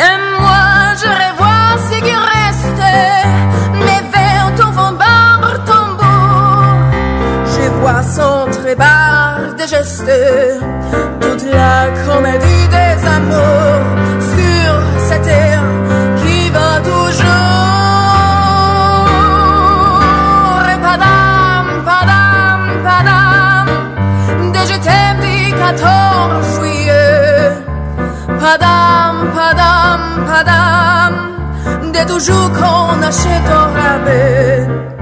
Et 0.04 0.18
moi, 0.40 0.68
je 1.02 1.10
revois 1.24 1.72
ce 1.90 1.98
qui 2.06 2.16
reste. 2.34 2.84
Mes 3.88 4.04
son 8.76 8.82
trébard 8.82 9.56
de 9.58 9.68
gestes. 9.68 10.12
Toute 11.22 11.46
la 11.52 11.90
comédie 12.06 12.68
des 12.70 13.08
amours 13.08 13.86
sur 14.20 14.74
cette 15.08 15.24
terre 15.24 15.64
qui 16.18 16.50
va 16.50 16.80
toujours. 16.82 17.26
Et 20.74 20.80
padam, 20.82 21.66
padam, 21.86 22.62
padam, 22.84 23.68
dès 24.54 24.66
je 24.72 24.78
t'aime 24.80 25.20
du 25.22 25.54
14 25.54 26.60
juillet. 26.60 27.52
Padam, 28.40 29.16
padam, 29.36 30.02
padam, 30.28 31.14
dès 31.92 32.06
toujours 32.06 32.52
qu'on 32.52 33.02
achète 33.02 33.50
au 33.50 33.66
rabais. 33.80 34.95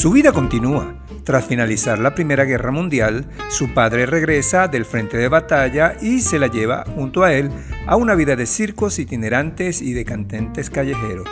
Su 0.00 0.12
vida 0.12 0.32
continúa. 0.32 0.94
Tras 1.24 1.44
finalizar 1.44 1.98
la 1.98 2.14
Primera 2.14 2.46
Guerra 2.46 2.70
Mundial, 2.70 3.28
su 3.50 3.74
padre 3.74 4.06
regresa 4.06 4.66
del 4.66 4.86
frente 4.86 5.18
de 5.18 5.28
batalla 5.28 5.94
y 6.00 6.22
se 6.22 6.38
la 6.38 6.46
lleva 6.46 6.86
junto 6.94 7.22
a 7.22 7.34
él 7.34 7.50
a 7.86 7.96
una 7.96 8.14
vida 8.14 8.34
de 8.34 8.46
circos 8.46 8.98
itinerantes 8.98 9.82
y 9.82 9.92
de 9.92 10.06
cantantes 10.06 10.70
callejeros. 10.70 11.28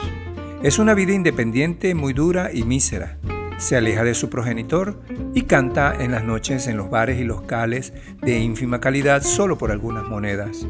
Es 0.62 0.78
una 0.78 0.92
vida 0.92 1.14
independiente 1.14 1.94
muy 1.94 2.12
dura 2.12 2.50
y 2.52 2.64
mísera. 2.64 3.16
Se 3.56 3.74
aleja 3.74 4.04
de 4.04 4.12
su 4.12 4.28
progenitor 4.28 5.00
y 5.34 5.44
canta 5.44 5.94
en 5.98 6.10
las 6.10 6.24
noches 6.24 6.66
en 6.66 6.76
los 6.76 6.90
bares 6.90 7.18
y 7.18 7.24
locales 7.24 7.94
de 8.20 8.38
ínfima 8.38 8.80
calidad 8.80 9.22
solo 9.22 9.56
por 9.56 9.70
algunas 9.70 10.04
monedas. 10.04 10.66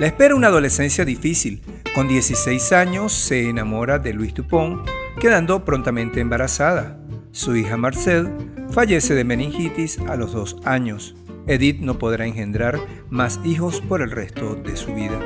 La 0.00 0.08
espera 0.08 0.34
una 0.34 0.48
adolescencia 0.48 1.04
difícil. 1.04 1.62
Con 1.94 2.08
16 2.08 2.72
años 2.72 3.12
se 3.12 3.48
enamora 3.48 4.00
de 4.00 4.14
Luis 4.14 4.34
Dupont, 4.34 4.84
quedando 5.20 5.64
prontamente 5.64 6.18
embarazada. 6.18 7.05
Su 7.36 7.54
hija 7.54 7.76
Marcel 7.76 8.30
fallece 8.70 9.14
de 9.14 9.22
meningitis 9.22 9.98
a 10.08 10.16
los 10.16 10.32
dos 10.32 10.56
años. 10.64 11.14
Edith 11.46 11.80
no 11.80 11.98
podrá 11.98 12.24
engendrar 12.24 12.80
más 13.10 13.40
hijos 13.44 13.82
por 13.82 14.00
el 14.00 14.10
resto 14.10 14.54
de 14.54 14.74
su 14.74 14.94
vida. 14.94 15.20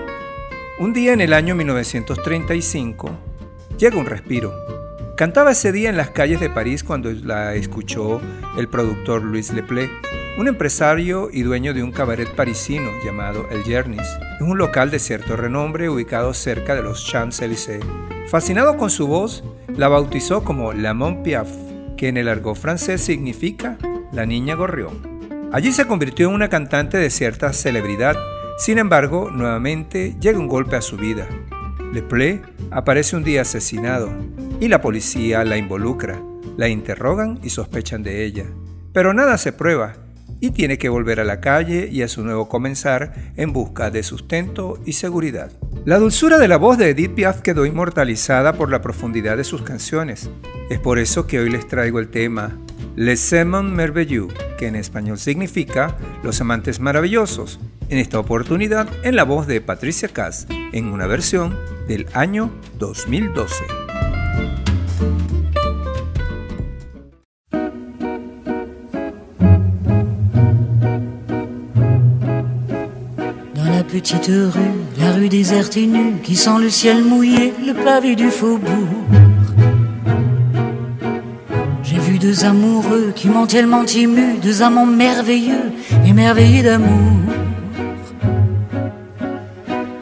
Un 0.81 0.93
día 0.93 1.13
en 1.13 1.21
el 1.21 1.33
año 1.33 1.55
1935 1.55 3.13
llega 3.79 3.97
un 3.97 4.07
respiro. 4.07 4.53
Cantaba 5.17 5.53
ese 5.53 5.71
día 5.71 5.89
en 5.89 5.97
las 5.97 6.11
calles 6.11 6.41
de 6.41 6.51
París 6.51 6.83
cuando 6.83 7.13
la 7.13 7.55
escuchó 7.55 8.21
el 8.59 8.67
productor 8.67 9.23
Louis 9.23 9.53
Leplé, 9.53 9.89
un 10.37 10.49
empresario 10.49 11.29
y 11.33 11.43
dueño 11.43 11.75
de 11.75 11.85
un 11.85 11.93
cabaret 11.93 12.29
parisino 12.35 12.91
llamado 13.05 13.47
El 13.53 13.63
Jernis. 13.63 14.09
Es 14.35 14.41
un 14.41 14.59
local 14.59 14.91
de 14.91 14.99
cierto 14.99 15.37
renombre 15.37 15.89
ubicado 15.89 16.35
cerca 16.35 16.75
de 16.75 16.83
los 16.83 17.07
Champs-Élysées. 17.07 17.85
Fascinado 18.27 18.77
con 18.77 18.91
su 18.91 19.07
voz, 19.07 19.45
la 19.69 19.87
bautizó 19.87 20.43
como 20.43 20.73
La 20.73 20.93
Mon 20.93 21.23
Piaf, 21.23 21.70
que 22.01 22.09
en 22.09 22.17
el 22.17 22.29
argot 22.29 22.57
francés 22.57 23.03
significa 23.03 23.77
la 24.11 24.25
niña 24.25 24.55
gorrión. 24.55 25.51
Allí 25.53 25.71
se 25.71 25.87
convirtió 25.87 26.29
en 26.29 26.35
una 26.35 26.49
cantante 26.49 26.97
de 26.97 27.11
cierta 27.11 27.53
celebridad, 27.53 28.17
sin 28.57 28.79
embargo, 28.79 29.31
nuevamente 29.31 30.17
llega 30.19 30.39
un 30.39 30.49
golpe 30.49 30.77
a 30.77 30.81
su 30.81 30.97
vida. 30.97 31.29
Leplé 31.93 32.41
aparece 32.71 33.17
un 33.17 33.23
día 33.23 33.43
asesinado 33.43 34.09
y 34.61 34.69
la 34.69 34.81
policía 34.81 35.45
la 35.45 35.59
involucra, 35.59 36.19
la 36.57 36.69
interrogan 36.69 37.39
y 37.43 37.51
sospechan 37.51 38.03
de 38.03 38.25
ella. 38.25 38.47
Pero 38.95 39.13
nada 39.13 39.37
se 39.37 39.53
prueba 39.53 39.93
y 40.41 40.51
tiene 40.51 40.79
que 40.79 40.89
volver 40.89 41.21
a 41.21 41.25
la 41.25 41.41
calle 41.41 41.89
y 41.91 42.03
a 42.03 42.09
su 42.09 42.25
nuevo 42.25 42.49
comenzar 42.49 43.33
en 43.37 43.53
busca 43.53 43.91
de 43.91 44.03
sustento 44.03 44.79
y 44.85 44.95
seguridad. 44.95 45.53
La 45.85 45.99
dulzura 45.99 46.39
de 46.39 46.49
la 46.49 46.57
voz 46.57 46.79
de 46.79 46.91
Edith 46.91 47.15
Piaf 47.15 47.41
quedó 47.41 47.67
inmortalizada 47.67 48.55
por 48.55 48.71
la 48.71 48.83
profundidad 48.83 49.37
de 49.37 49.45
sus 49.45 49.63
canciones. 49.63 50.31
Es 50.71 50.79
por 50.79 50.99
eso 50.99 51.27
que 51.27 51.39
hoy 51.39 51.51
les 51.51 51.69
traigo 51.69 51.99
el 51.99 52.09
tema 52.09 52.59
Les 52.97 53.33
Amants 53.33 53.73
Merveilleux, 53.73 54.33
que 54.59 54.67
en 54.67 54.77
español 54.77 55.19
significa 55.19 55.97
Los 56.23 56.41
Amantes 56.41 56.81
Maravillosos, 56.81 57.61
en 57.89 57.99
esta 57.99 58.19
oportunidad 58.19 58.89
en 59.05 59.17
la 59.17 59.25
voz 59.25 59.47
de 59.47 59.61
Patricia 59.61 60.09
Cass, 60.09 60.47
en 60.73 60.87
una 60.87 61.07
versión 61.07 61.59
del 61.89 62.07
año 62.15 62.51
2012. 62.79 63.65
Petite 73.91 74.27
rue, 74.27 75.01
la 75.01 75.13
rue 75.13 75.29
déserte 75.29 75.77
et 75.77 75.87
nue, 75.87 76.15
qui 76.23 76.37
sent 76.37 76.59
le 76.61 76.71
ciel 76.71 77.03
mouillé, 77.03 77.53
le 77.67 77.73
pavé 77.73 78.15
du 78.15 78.31
faubourg. 78.31 78.89
J'ai 81.83 81.99
vu 81.99 82.19
deux 82.19 82.45
amoureux 82.45 83.13
qui 83.17 83.29
m'ont 83.29 83.47
tellement 83.47 83.85
ému, 83.85 84.39
deux 84.41 84.63
amants 84.63 84.87
merveilleux, 84.87 85.73
émerveillés 86.07 86.63
d'amour. 86.63 87.19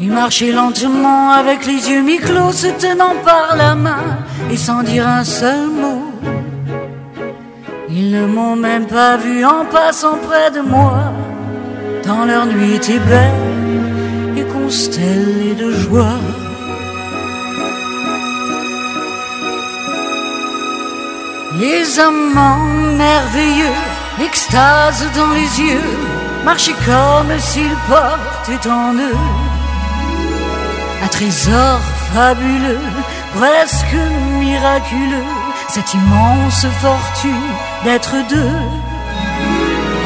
Ils 0.01 0.13
marchaient 0.13 0.53
lentement 0.53 1.31
avec 1.33 1.65
les 1.65 1.89
yeux 1.89 2.03
mi-clos, 2.03 2.53
se 2.53 2.67
tenant 2.67 3.15
par 3.25 3.57
la 3.57 3.75
main 3.75 4.19
et 4.51 4.57
sans 4.57 4.83
dire 4.83 5.09
un 5.09 5.25
seul 5.25 5.67
mot. 5.67 6.13
Ils 7.89 8.11
ne 8.11 8.27
m'ont 8.27 8.57
même 8.57 8.87
pas 8.87 9.17
vu 9.17 9.47
en 9.47 9.65
passant 9.65 10.19
près 10.19 10.51
de 10.51 10.61
moi. 10.61 11.13
Dans 12.05 12.27
leur 12.27 12.47
nuit 12.47 12.75
était 12.75 12.99
belle 12.99 13.48
et 14.69 15.55
de 15.55 15.71
joie. 15.71 16.21
Les 21.59 21.99
amants 21.99 22.69
merveilleux, 22.97 23.79
extase 24.23 25.07
dans 25.17 25.33
les 25.33 25.61
yeux, 25.61 25.91
marchaient 26.45 26.81
comme 26.85 27.39
s'ils 27.39 27.77
portaient 27.89 28.69
en 28.69 28.93
eux 28.95 29.19
un 31.03 31.09
trésor 31.09 31.81
fabuleux, 32.13 32.79
presque 33.35 33.97
miraculeux, 34.39 35.33
cette 35.69 35.95
immense 35.95 36.67
fortune 36.81 37.49
d'être 37.85 38.15
deux. 38.29 38.61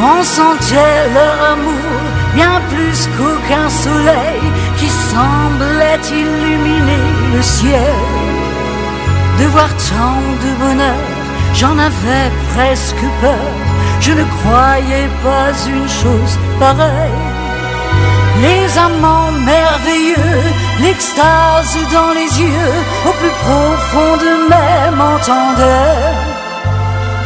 On 0.01 0.23
sentait 0.23 1.09
leur 1.15 1.51
amour 1.53 1.92
bien 2.35 2.61
plus 2.71 3.09
qu'aucun 3.17 3.69
soleil 3.69 4.43
qui 4.79 4.89
semblait 4.89 6.01
illuminer 6.11 7.09
le 7.35 7.43
ciel. 7.43 7.95
De 9.39 9.45
voir 9.47 9.69
tant 9.91 10.23
de 10.45 10.51
bonheur, 10.63 11.09
j'en 11.55 11.79
avais 11.79 12.31
presque 12.55 13.05
peur. 13.21 13.53
Je 14.01 14.13
ne 14.13 14.25
croyais 14.25 15.09
pas 15.23 15.51
une 15.69 15.89
chose 15.89 16.39
pareille. 16.59 17.23
Les 18.41 18.79
amants 18.79 19.31
merveilleux, 19.33 20.43
l'extase 20.81 21.77
dans 21.93 22.13
les 22.13 22.31
yeux, 22.41 22.75
au 23.07 23.13
plus 23.21 23.35
profond 23.45 24.17
d'eux-mêmes 24.21 25.01
entendaient, 25.01 26.13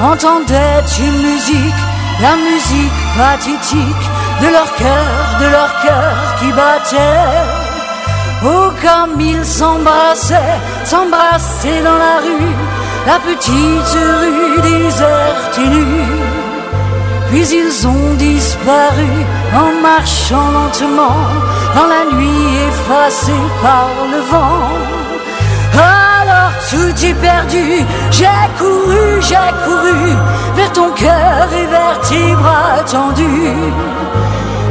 entendaient 0.02 0.84
une 0.98 1.22
musique, 1.22 1.82
la 2.20 2.36
musique 2.36 3.00
pathétique 3.16 4.10
de 4.40 4.48
leur 4.48 4.74
cœur, 4.74 5.06
de 5.40 5.46
leur 5.50 5.72
cœur 5.82 6.14
qui 6.38 6.52
battait. 6.52 7.66
Oh, 8.44 8.70
comme 8.82 9.20
ils 9.20 9.44
s'embrassaient, 9.44 10.60
s'embrassaient 10.84 11.82
dans 11.82 11.98
la 12.06 12.16
rue, 12.26 12.54
la 13.06 13.18
petite 13.18 13.96
rue 14.20 14.60
déserte 14.60 15.58
et 15.58 15.68
nue. 15.68 16.36
Puis 17.30 17.48
ils 17.48 17.86
ont 17.86 18.14
disparu 18.14 19.10
en 19.54 19.80
marchant 19.82 20.50
lentement 20.52 21.18
dans 21.74 21.86
la 21.86 22.16
nuit 22.16 22.68
effacée 22.68 23.44
par 23.62 23.88
le 24.12 24.20
vent. 24.30 24.96
Alors 25.72 26.52
tout 26.70 27.04
est 27.04 27.14
perdu, 27.14 27.84
j'ai 28.10 28.26
couru, 28.58 29.20
j'ai 29.20 29.50
couru 29.64 30.16
vers 30.54 30.72
ton 30.72 30.90
cœur 30.90 31.48
et 31.52 31.66
vers 31.66 32.00
tes 32.00 32.34
bras 32.34 32.82
tendus. 32.90 33.72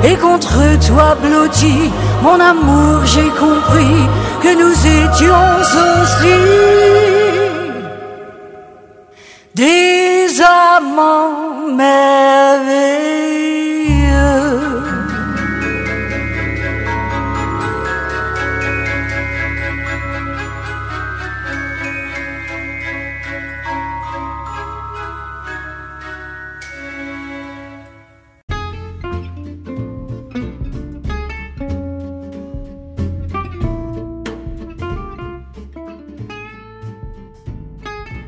Et 0.07 0.15
contre 0.17 0.61
toi 0.87 1.15
blotti, 1.15 1.91
mon 2.21 2.39
amour, 2.39 3.03
j'ai 3.05 3.29
compris 3.29 3.97
que 4.43 4.51
nous 4.61 4.75
étions 5.01 5.45
aussi 5.61 6.37
des 9.55 10.27
amants 10.41 11.67
merveilleux. 11.75 13.34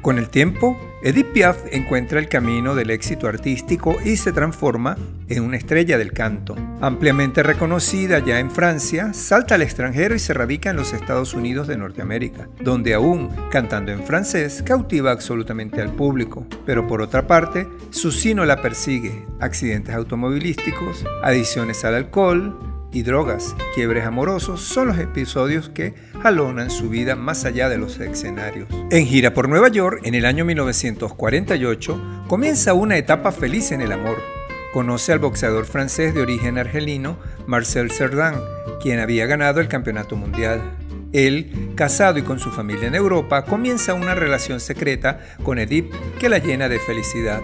Con 0.08 0.20
el 0.20 0.30
tiempo, 0.30 0.80
Edith 1.04 1.34
Piaf 1.34 1.58
encuentra 1.70 2.17
el 2.20 2.30
camino 2.30 2.76
del 2.76 2.91
éxito 2.91 3.28
artístico 3.28 3.98
y 4.06 4.15
se 4.15 4.32
transforma 4.32 4.96
en 5.28 5.43
una 5.43 5.58
estrella 5.58 5.98
del 5.98 6.13
canto. 6.13 6.56
Ampliamente 6.80 7.43
reconocida 7.43 8.20
ya 8.20 8.39
en 8.39 8.50
Francia, 8.50 9.13
salta 9.13 9.56
al 9.56 9.63
extranjero 9.63 10.15
y 10.15 10.20
se 10.20 10.34
radica 10.34 10.70
en 10.70 10.78
los 10.78 10.93
Estados 10.93 11.34
Unidos 11.34 11.67
de 11.67 11.76
Norteamérica, 11.76 12.48
donde 12.62 12.93
aún, 12.93 13.30
cantando 13.52 13.91
en 13.91 14.02
francés, 14.02 14.63
cautiva 14.65 15.12
absolutamente 15.12 15.82
al 15.82 15.91
público. 15.91 16.48
Pero 16.65 16.88
por 16.88 17.02
otra 17.02 17.28
parte, 17.28 17.67
su 17.89 18.13
sino 18.13 18.46
la 18.46 18.62
persigue, 18.62 19.26
accidentes 19.41 19.93
automovilísticos, 19.93 21.04
adicciones 21.22 21.84
al 21.84 21.96
alcohol, 21.96 22.58
y 22.91 23.04
drogas, 23.04 23.56
quiebres 23.76 24.06
amorosos 24.06 24.62
son 24.62 24.88
los 24.88 24.97
episodios 24.97 25.69
que 25.69 25.93
jalonan 26.21 26.69
su 26.69 26.89
vida 26.89 27.15
más 27.15 27.45
allá 27.45 27.69
de 27.69 27.78
los 27.78 28.00
escenarios. 28.00 28.67
En 28.91 29.06
gira 29.06 29.34
por 29.34 29.50
Nueva 29.50 29.67
York, 29.67 30.02
en 30.04 30.15
el 30.15 30.26
año 30.26 30.45
1948, 30.45 32.26
comienza 32.28 32.73
una 32.73 32.97
etapa 32.97 33.32
feliz 33.32 33.71
en 33.71 33.82
el 33.82 33.91
amor. 33.91 34.17
Conoce 34.73 35.12
al 35.12 35.19
boxeador 35.19 35.65
francés 35.65 36.13
de 36.13 36.21
origen 36.21 36.58
argelino, 36.58 37.17
Marcel 37.45 37.91
Cerdan, 37.91 38.36
quien 38.82 39.00
había 39.00 39.26
ganado 39.26 39.60
el 39.60 39.67
campeonato 39.67 40.15
mundial. 40.15 40.62
Él, 41.13 41.71
casado 41.76 42.19
y 42.19 42.21
con 42.21 42.39
su 42.39 42.52
familia 42.52 42.88
en 42.88 42.95
Europa, 42.95 43.45
comienza 43.45 43.93
una 43.93 44.13
relación 44.13 44.60
secreta 44.60 45.19
con 45.43 45.58
Edith 45.58 45.91
que 46.19 46.30
la 46.30 46.38
llena 46.38 46.69
de 46.69 46.80
felicidad. 46.80 47.41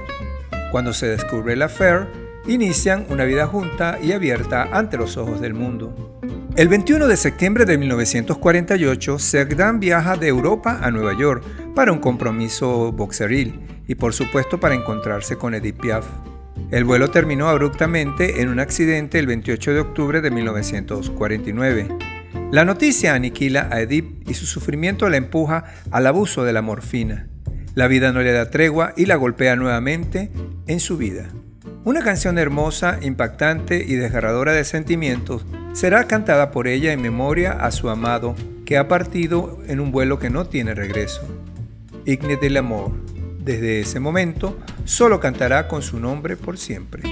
Cuando 0.71 0.93
se 0.93 1.07
descubre 1.07 1.55
la 1.55 1.65
affair, 1.65 2.22
inician 2.47 3.05
una 3.09 3.25
vida 3.25 3.47
junta 3.47 3.99
y 4.01 4.11
abierta 4.11 4.69
ante 4.71 4.97
los 4.97 5.17
ojos 5.17 5.39
del 5.39 5.53
mundo. 5.53 6.19
El 6.55 6.67
21 6.67 7.07
de 7.07 7.17
septiembre 7.17 7.65
de 7.65 7.77
1948, 7.77 9.17
Cerdan 9.17 9.79
viaja 9.79 10.17
de 10.17 10.27
Europa 10.27 10.79
a 10.81 10.91
Nueva 10.91 11.17
York 11.17 11.43
para 11.73 11.91
un 11.91 11.99
compromiso 11.99 12.91
boxeril 12.91 13.59
y 13.87 13.95
por 13.95 14.13
supuesto 14.13 14.59
para 14.59 14.75
encontrarse 14.75 15.35
con 15.35 15.55
Edith 15.55 15.79
Piaf. 15.79 16.05
El 16.69 16.83
vuelo 16.83 17.09
terminó 17.09 17.49
abruptamente 17.49 18.41
en 18.41 18.49
un 18.49 18.59
accidente 18.59 19.19
el 19.19 19.27
28 19.27 19.73
de 19.73 19.79
octubre 19.79 20.21
de 20.21 20.31
1949. 20.31 21.87
La 22.51 22.65
noticia 22.65 23.15
aniquila 23.15 23.69
a 23.71 23.81
Edith 23.81 24.29
y 24.29 24.35
su 24.35 24.45
sufrimiento 24.45 25.09
la 25.09 25.17
empuja 25.17 25.65
al 25.89 26.05
abuso 26.05 26.43
de 26.43 26.53
la 26.53 26.61
morfina. 26.61 27.29
La 27.73 27.87
vida 27.87 28.11
no 28.11 28.21
le 28.21 28.31
da 28.31 28.51
tregua 28.51 28.93
y 28.95 29.07
la 29.07 29.15
golpea 29.15 29.55
nuevamente 29.55 30.31
en 30.67 30.79
su 30.79 30.97
vida. 30.97 31.29
Una 31.85 32.01
canción 32.01 32.37
hermosa, 32.37 32.99
impactante 33.01 33.83
y 33.85 33.95
desgarradora 33.95 34.53
de 34.53 34.63
sentimientos 34.63 35.45
será 35.73 36.05
cantada 36.05 36.49
por 36.49 36.69
ella 36.69 36.93
en 36.93 37.01
memoria 37.01 37.51
a 37.51 37.71
su 37.71 37.89
amado 37.89 38.35
que 38.65 38.77
ha 38.77 38.87
partido 38.87 39.59
en 39.67 39.81
un 39.81 39.91
vuelo 39.91 40.17
que 40.17 40.29
no 40.29 40.45
tiene 40.45 40.73
regreso. 40.75 41.27
Igne 42.05 42.37
del 42.37 42.55
Amor. 42.55 42.91
Desde 43.39 43.81
ese 43.81 43.99
momento, 43.99 44.57
solo 44.85 45.19
cantará 45.19 45.67
con 45.67 45.81
su 45.81 45.99
nombre 45.99 46.37
por 46.37 46.57
siempre. 46.57 47.03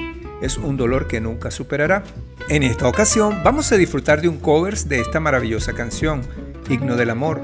Es 0.41 0.57
un 0.57 0.77
dolor 0.77 1.05
que 1.05 1.19
nunca 1.19 1.51
superará. 1.51 2.03
En 2.47 2.63
esta 2.63 2.87
ocasión 2.87 3.43
vamos 3.43 3.73
a 3.73 3.75
disfrutar 3.75 4.21
de 4.21 4.29
un 4.29 4.37
covers 4.37 4.87
de 4.87 5.01
esta 5.01 5.19
maravillosa 5.19 5.73
canción, 5.73 6.21
Himno 6.69 6.95
del 6.95 7.09
Amor, 7.09 7.41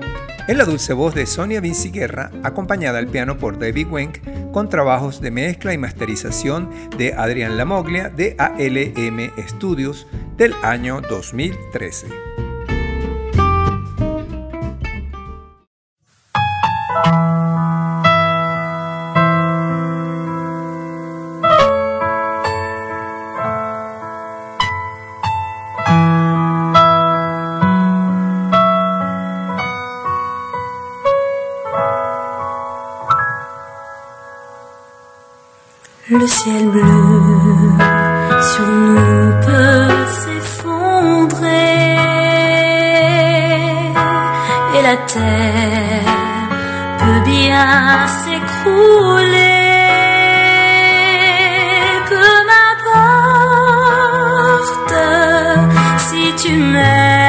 en 0.48 0.58
la 0.58 0.66
dulce 0.66 0.94
voz 0.94 1.14
de 1.14 1.26
Sonia 1.26 1.60
Vinci 1.60 1.92
Guerra, 1.92 2.32
acompañada 2.44 3.00
al 3.00 3.08
piano 3.08 3.38
por 3.38 3.60
David 3.60 3.88
Wenk, 3.88 4.52
con 4.52 4.70
trabajos 4.70 5.20
de 5.20 5.32
mezcla 5.32 5.74
y 5.74 5.78
masterización 5.78 6.70
de 6.98 7.14
Adrián 7.14 7.58
Lamoglia 7.58 8.10
de 8.10 8.36
ALM 8.38 9.32
Studios 9.48 10.08
del 10.38 10.54
año 10.64 11.02
2013. 11.02 12.47
le 36.28 36.34
ciel 36.34 36.66
bleu 36.68 36.82
sur 38.52 38.68
nous 38.68 39.32
peut 39.46 40.06
s'effondrer 40.20 41.48
et 44.76 44.82
la 44.90 44.98
terre 45.14 46.12
peut 47.00 47.22
bien 47.32 47.68
s'écrouler. 48.22 49.64
Peu 52.10 52.30
m'importe 52.50 53.76
si 56.08 56.24
tu 56.42 56.52
m'aimes. 56.58 57.27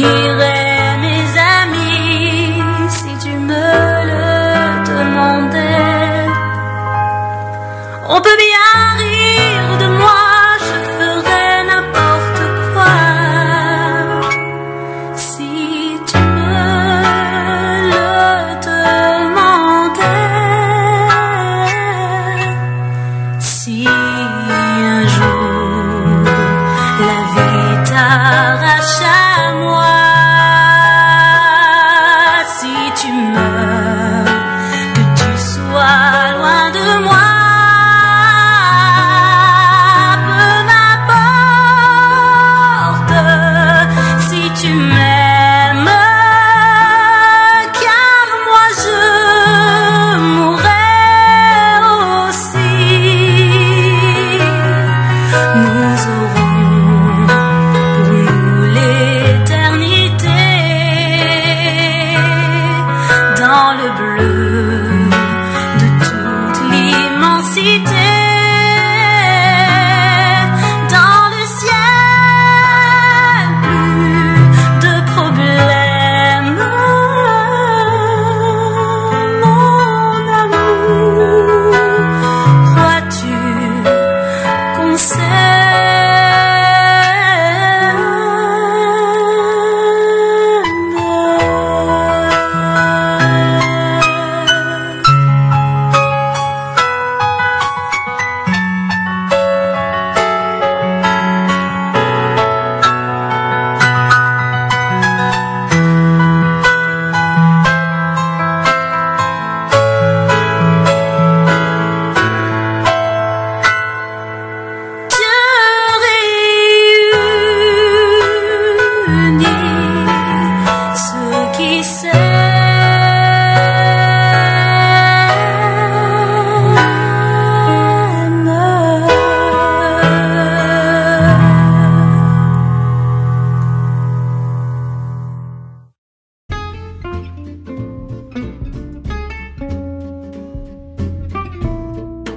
נראה 0.00 0.51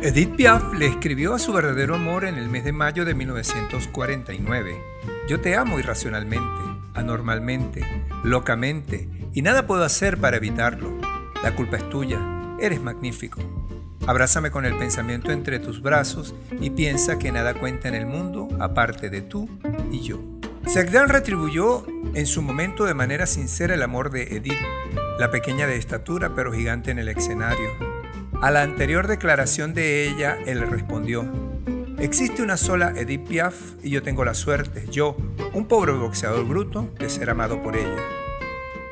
Edith 0.06 0.36
Piaf 0.36 0.72
le 0.76 0.86
escribió 0.86 1.34
a 1.34 1.39
su 1.39 1.52
verdadero 1.52 1.96
amor 1.96 2.26
en 2.26 2.36
el 2.36 2.48
mes 2.48 2.63
de 2.63 2.72
mayo 2.72 3.06
de 3.06 3.15
1949. 3.15 4.80
Yo 5.28 5.41
te 5.41 5.56
amo 5.56 5.80
irracionalmente, 5.80 6.62
anormalmente, 6.94 7.84
locamente, 8.24 9.10
y 9.34 9.41
nada 9.41 9.65
puedo 9.65 9.84
hacer 9.84 10.20
para 10.20 10.38
evitarlo. 10.38 10.96
La 11.41 11.56
culpa 11.56 11.78
es 11.78 11.89
tuya, 11.89 12.20
eres 12.60 12.84
magnífico. 12.84 13.41
Abrázame 14.06 14.52
con 14.52 14.65
el 14.65 14.78
pensamiento 14.78 15.32
entre 15.32 15.58
tus 15.58 15.82
brazos 15.82 16.36
y 16.62 16.70
piensa 16.70 17.18
que 17.18 17.32
nada 17.32 17.56
cuenta 17.56 17.88
en 17.88 17.96
el 17.96 18.06
mundo 18.06 18.48
aparte 18.60 19.10
de 19.10 19.24
tú 19.24 19.50
y 19.91 20.02
yo. 20.02 20.22
Segdan 20.68 21.10
retribuyó 21.10 21.84
en 22.13 22.28
su 22.28 22.44
momento 22.44 22.86
de 22.86 22.94
manera 22.94 23.26
sincera 23.26 23.74
el 23.74 23.82
amor 23.82 24.12
de 24.12 24.36
Edith, 24.36 24.54
la 25.18 25.32
pequeña 25.32 25.65
de 25.65 25.78
estatura 25.78 26.36
pero 26.36 26.54
gigante 26.54 26.91
en 26.91 27.00
el 27.00 27.08
escenario. 27.08 27.96
A 28.41 28.52
la 28.52 28.62
anterior 28.62 29.08
declaración 29.08 29.74
de 29.74 30.08
ella, 30.08 30.38
él 30.45 30.62
respondió, 30.69 31.26
existe 32.00 32.43
una 32.43 32.58
sola 32.58 32.93
Edith 32.95 33.28
Piaf 33.28 33.56
y 33.82 33.89
yo 33.89 34.04
tengo 34.04 34.24
la 34.24 34.34
suerte, 34.34 34.86
yo, 34.91 35.17
un 35.54 35.67
pobre 35.67 35.93
boxeador 35.93 36.45
bruto, 36.45 36.89
de 37.00 37.10
ser 37.10 37.30
amado 37.30 37.63
por 37.63 37.76
ella. 37.76 38.04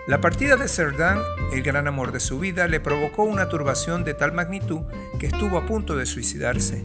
La 0.08 0.20
partida 0.20 0.58
de 0.58 0.68
Cerdan, 0.68 1.20
el 1.54 1.62
gran 1.62 1.88
amor 1.88 2.12
de 2.12 2.20
su 2.20 2.40
vida, 2.40 2.68
le 2.68 2.80
provocó 2.80 3.24
una 3.24 3.48
turbación 3.48 4.04
de 4.04 4.14
tal 4.14 4.34
magnitud 4.34 4.82
que 5.20 5.28
estuvo 5.28 5.58
a 5.58 5.66
punto 5.66 5.96
de 5.96 6.06
suicidarse. 6.06 6.84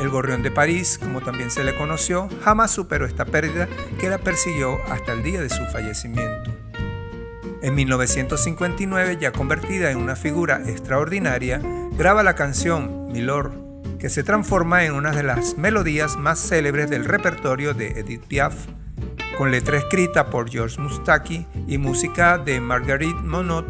El 0.00 0.08
gorrión 0.08 0.42
de 0.42 0.50
París, 0.50 0.98
como 0.98 1.20
también 1.20 1.50
se 1.50 1.62
le 1.62 1.76
conoció, 1.76 2.28
jamás 2.42 2.70
superó 2.70 3.06
esta 3.06 3.24
pérdida 3.26 3.68
que 4.00 4.08
la 4.08 4.18
persiguió 4.18 4.78
hasta 4.90 5.12
el 5.12 5.22
día 5.22 5.40
de 5.40 5.50
su 5.50 5.64
fallecimiento. 5.66 6.47
En 7.60 7.74
1959, 7.74 9.18
ya 9.20 9.32
convertida 9.32 9.90
en 9.90 9.98
una 9.98 10.14
figura 10.14 10.62
extraordinaria, 10.66 11.60
graba 11.96 12.22
la 12.22 12.34
canción 12.34 13.10
Milord, 13.10 13.52
que 13.98 14.08
se 14.08 14.22
transforma 14.22 14.84
en 14.84 14.92
una 14.92 15.10
de 15.10 15.24
las 15.24 15.58
melodías 15.58 16.16
más 16.16 16.38
célebres 16.38 16.88
del 16.88 17.04
repertorio 17.04 17.74
de 17.74 17.98
Edith 17.98 18.24
Piaf, 18.26 18.54
con 19.36 19.50
letra 19.50 19.76
escrita 19.76 20.30
por 20.30 20.48
George 20.48 20.80
Mustaki 20.80 21.46
y 21.66 21.78
música 21.78 22.38
de 22.38 22.60
Marguerite 22.60 23.22
Monod, 23.22 23.64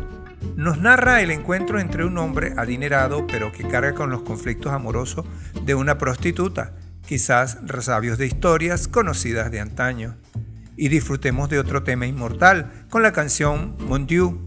nos 0.56 0.78
narra 0.78 1.22
el 1.22 1.30
encuentro 1.30 1.80
entre 1.80 2.04
un 2.04 2.18
hombre 2.18 2.54
adinerado 2.56 3.26
pero 3.26 3.52
que 3.52 3.66
carga 3.66 3.94
con 3.94 4.10
los 4.10 4.22
conflictos 4.22 4.72
amorosos 4.72 5.24
de 5.64 5.74
una 5.74 5.98
prostituta, 5.98 6.74
quizás 7.06 7.58
resabios 7.64 8.18
de 8.18 8.26
historias 8.26 8.86
conocidas 8.86 9.50
de 9.50 9.60
antaño. 9.60 10.16
Y 10.76 10.88
disfrutemos 10.88 11.48
de 11.48 11.58
otro 11.58 11.82
tema 11.82 12.06
inmortal 12.06 12.77
con 12.90 13.02
la 13.02 13.12
canción 13.12 13.76
Mon 13.80 14.06
Dieu, 14.06 14.38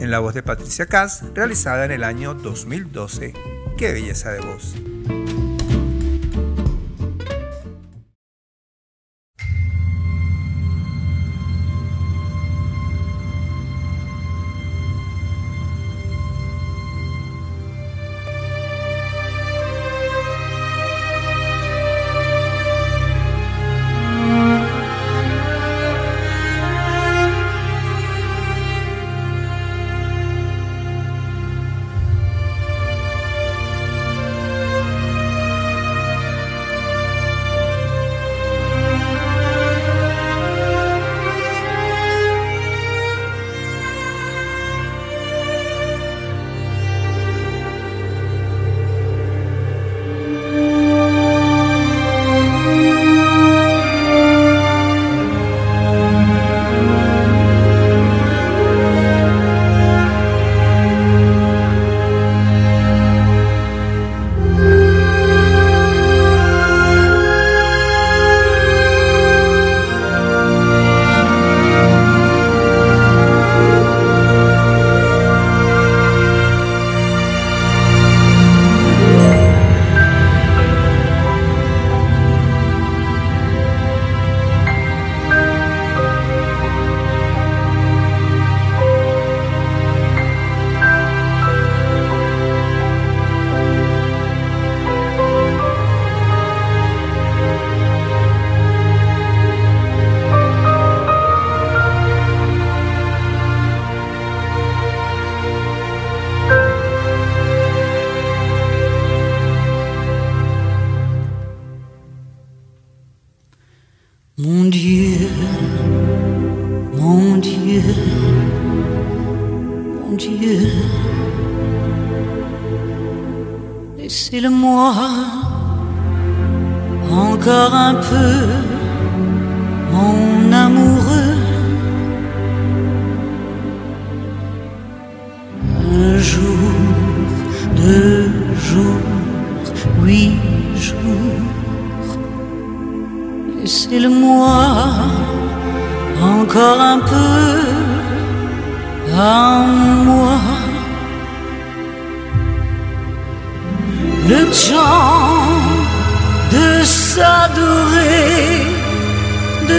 en 0.00 0.10
la 0.10 0.18
voz 0.18 0.34
de 0.34 0.42
Patricia 0.42 0.86
Cass, 0.86 1.24
realizada 1.34 1.84
en 1.84 1.92
el 1.92 2.04
año 2.04 2.34
2012. 2.34 3.32
¡Qué 3.78 3.92
belleza 3.92 4.32
de 4.32 4.40
voz! 4.40 4.74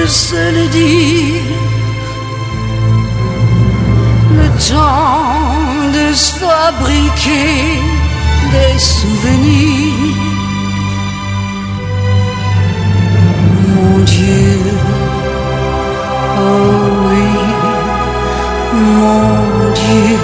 se 0.05 0.51
le 0.57 0.67
dire. 0.67 1.41
Le 4.39 4.47
temps 4.69 5.47
de 5.97 6.13
se 6.13 6.33
fabriquer 6.39 7.81
des 8.53 8.79
souvenirs. 8.79 10.15
Mon 13.75 13.99
Dieu, 14.03 14.59
oh 16.39 16.77
oui, 17.09 17.29
mon 19.01 19.73
Dieu. 19.81 20.19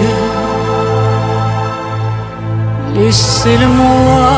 Laissez-le-moi 2.96 4.30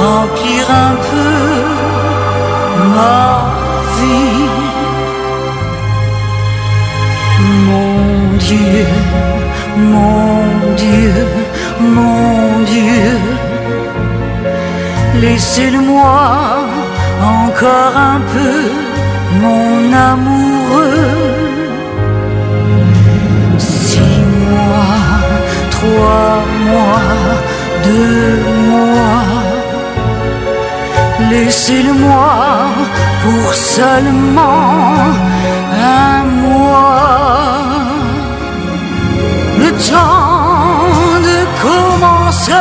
remplir 0.00 0.64
un 0.70 0.94
peu 1.10 1.70
ma 2.94 3.59
mon 7.68 8.36
Dieu, 8.38 8.86
mon 9.76 10.74
Dieu, 10.76 11.14
mon 11.80 12.64
Dieu, 12.64 13.18
laissez-le-moi 15.20 16.18
encore 17.22 17.96
un 17.96 18.20
peu, 18.32 18.58
mon 19.42 19.92
amoureux. 19.92 21.18
Six 23.58 24.22
mois, 24.48 25.00
trois 25.70 26.42
mois, 26.66 27.10
deux 27.84 28.38
mois 28.70 29.29
Laissez-le-moi 31.30 32.66
pour 33.22 33.54
seulement 33.54 35.04
un 35.72 36.24
mois. 36.24 37.62
Le 39.62 39.70
temps 39.92 41.20
de 41.28 41.38
commencer 41.62 42.52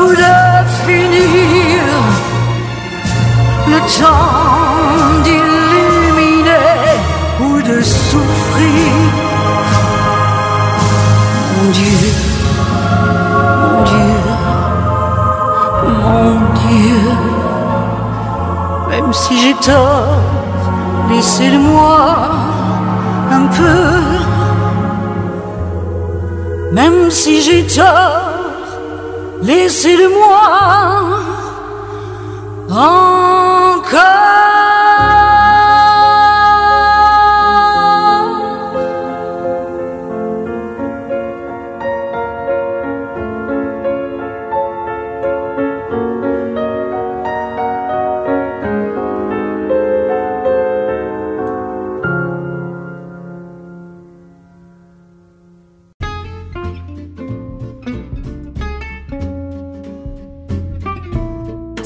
ou 0.00 0.08
de 0.24 0.34
finir. 0.84 1.82
Le 3.68 3.78
temps 4.00 5.22
d'illuminer 5.24 6.60
ou 7.40 7.62
de 7.62 7.80
souffrir. 7.80 8.92
Mon 11.56 11.70
Dieu, 11.70 11.98
mon 13.62 13.82
Dieu, 13.90 14.14
mon 16.02 16.32
Dieu. 16.60 17.41
Même 18.92 19.10
si 19.14 19.38
j'ai 19.40 19.54
tort, 19.54 20.20
laissez-le 21.08 21.58
moi 21.58 22.28
un 23.30 23.46
peu. 23.46 23.90
Même 26.72 27.10
si 27.10 27.40
j'ai 27.40 27.66
tort, 27.66 28.20
laissez-le 29.42 30.10
moi. 30.10 31.12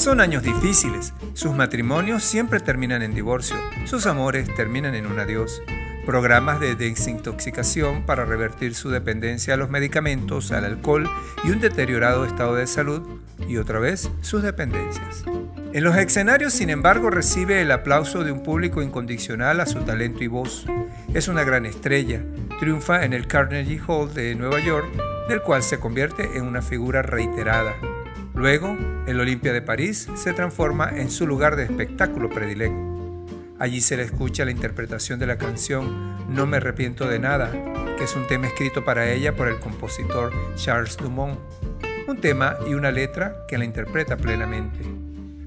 Son 0.07 0.21
años 0.21 0.45
difíciles, 0.45 1.13
sus 1.35 1.53
matrimonios 1.53 2.23
siempre 2.23 2.61
terminan 2.61 3.03
en 3.03 3.13
divorcio, 3.13 3.57
sus 3.87 4.07
amores 4.07 4.49
terminan 4.55 4.95
en 4.95 5.05
un 5.05 5.19
adiós 5.19 5.61
programas 6.07 6.61
de 6.61 6.77
desintoxicación 6.77 8.07
para 8.07 8.25
revertir 8.25 8.77
su 8.77 8.89
dependencia 8.91 9.55
a 9.55 9.57
los 9.57 9.69
medicamentos, 9.69 10.53
al 10.53 10.65
alcohol 10.65 11.11
y 11.43 11.51
un 11.51 11.59
deteriorado 11.59 12.25
estado 12.25 12.55
de 12.55 12.69
salud, 12.69 13.03
y 13.49 13.57
otra 13.57 13.81
vez 13.81 14.09
sus 14.21 14.45
dependencias. 14.45 15.25
En 15.73 15.83
los 15.83 15.97
escenarios, 15.97 16.53
sin 16.53 16.71
embargo, 16.71 17.11
recibe 17.11 17.61
el 17.61 17.73
aplauso 17.73 18.23
de 18.23 18.31
un 18.31 18.45
público 18.45 18.83
incondicional 18.83 19.59
a 19.59 19.67
su 19.67 19.81
talento 19.81 20.23
y 20.23 20.29
voz. 20.29 20.67
Es 21.15 21.27
una 21.27 21.43
gran 21.43 21.67
estrella, 21.67 22.23
triunfa 22.61 23.05
en 23.05 23.13
el 23.13 23.27
Carnegie 23.27 23.81
Hall 23.85 24.15
de 24.15 24.37
Nueva 24.37 24.61
York, 24.61 24.87
del 25.29 25.43
cual 25.43 25.65
se 25.65 25.81
convierte 25.81 26.39
en 26.39 26.45
una 26.45 26.63
figura 26.63 27.03
reiterada. 27.03 27.75
Luego, 28.37 28.77
el 29.07 29.19
Olimpia 29.19 29.55
de 29.55 29.63
París 29.63 30.09
se 30.15 30.35
transforma 30.35 30.91
en 30.91 31.11
su 31.11 31.27
lugar 31.27 31.57
de 31.57 31.65
espectáculo 31.65 32.29
predilecto. 32.29 33.25
Allí 33.59 33.81
se 33.81 33.97
le 33.97 34.03
escucha 34.03 34.45
la 34.45 34.51
interpretación 34.51 35.19
de 35.19 35.27
la 35.27 35.39
canción 35.39 36.19
No 36.29 36.47
me 36.47 36.59
arrepiento 36.59 37.09
de 37.09 37.19
nada, 37.19 37.51
que 37.97 38.05
es 38.05 38.15
un 38.15 38.27
tema 38.27 38.49
escrito 38.49 38.85
para 38.85 39.11
ella 39.11 39.35
por 39.35 39.49
el 39.49 39.59
compositor 39.59 40.33
Charles 40.55 40.99
Dumont. 40.99 41.41
Un 42.07 42.21
tema 42.21 42.59
y 42.69 42.75
una 42.75 42.91
letra 42.91 43.47
que 43.49 43.57
la 43.57 43.65
interpreta 43.65 44.19
plenamente. 44.19 44.85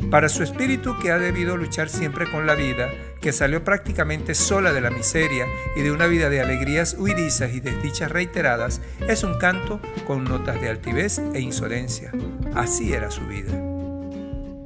Para 0.09 0.27
su 0.27 0.41
espíritu 0.41 0.97
que 0.99 1.11
ha 1.11 1.19
debido 1.19 1.57
luchar 1.57 1.89
siempre 1.89 2.25
con 2.31 2.47
la 2.47 2.55
vida, 2.55 2.89
que 3.21 3.31
salió 3.31 3.63
prácticamente 3.63 4.35
sola 4.35 4.73
de 4.73 4.81
la 4.81 4.89
miseria 4.89 5.45
y 5.75 5.81
de 5.81 5.91
una 5.91 6.07
vida 6.07 6.29
de 6.29 6.41
alegrías 6.41 6.95
huidizas 6.97 7.53
y 7.53 7.59
desdichas 7.59 8.11
reiteradas, 8.11 8.81
es 9.07 9.23
un 9.23 9.37
canto 9.37 9.79
con 10.07 10.23
notas 10.23 10.61
de 10.61 10.69
altivez 10.69 11.19
e 11.33 11.39
insolencia. 11.39 12.11
Así 12.55 12.93
era 12.93 13.11
su 13.11 13.21
vida. 13.27 13.69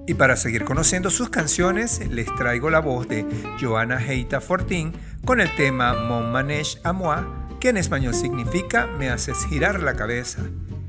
Y 0.06 0.16
para 0.16 0.36
seguir 0.36 0.66
conociendo 0.66 1.10
sus 1.10 1.30
canciones, 1.30 2.06
les 2.10 2.34
traigo 2.36 2.70
la 2.70 2.80
voz 2.80 3.08
de 3.08 3.26
Johanna 3.62 4.00
Heita 4.06 4.42
Fortin 4.42 4.94
con 5.24 5.40
el 5.40 5.54
tema 5.56 5.94
Mon 5.94 6.30
Manège 6.32 6.78
à 6.84 6.92
moi, 6.92 7.24
que 7.62 7.70
en 7.70 7.78
español 7.78 8.14
significa 8.14 8.88
Me 9.00 9.10
haces 9.10 9.46
girar 9.48 9.82
la 9.82 9.96
cabeza. 9.96 10.42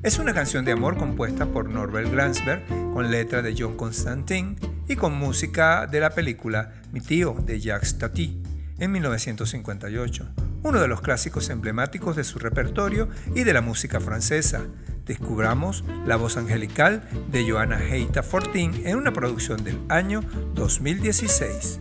Es 0.05 0.19
una 0.19 0.35
canción 0.35 0.67
de 0.67 0.73
amor 0.73 0.99
compuesta 0.99 1.47
por 1.47 1.71
Norbert 1.71 2.11
Glansberg, 2.11 2.63
con 2.93 3.11
letra 3.11 3.41
de 3.41 3.55
John 3.59 3.75
Constantin 3.75 4.59
y 4.87 4.97
con 4.97 5.15
música 5.15 5.87
de 5.87 5.99
la 5.99 6.11
película 6.11 6.75
Mi 6.93 7.01
tío 7.01 7.35
de 7.43 7.59
Jacques 7.59 7.97
Tati 7.97 8.43
en 8.79 8.93
1958, 8.93 10.29
uno 10.63 10.79
de 10.79 10.89
los 10.89 11.01
clásicos 11.01 11.49
emblemáticos 11.49 12.17
de 12.17 12.25
su 12.25 12.39
repertorio 12.39 13.09
y 13.35 13.45
de 13.45 13.55
la 13.55 13.63
música 13.63 13.99
francesa 13.99 14.67
descubramos 15.07 15.85
la 16.05 16.17
voz 16.17 16.37
angelical 16.37 17.09
de 17.31 17.51
Johanna 17.51 17.79
Heita 17.79 18.23
Fortin 18.23 18.87
en 18.87 18.99
una 18.99 19.15
producción 19.15 19.65
del 19.65 19.81
año 19.89 20.21
2016. 20.53 21.81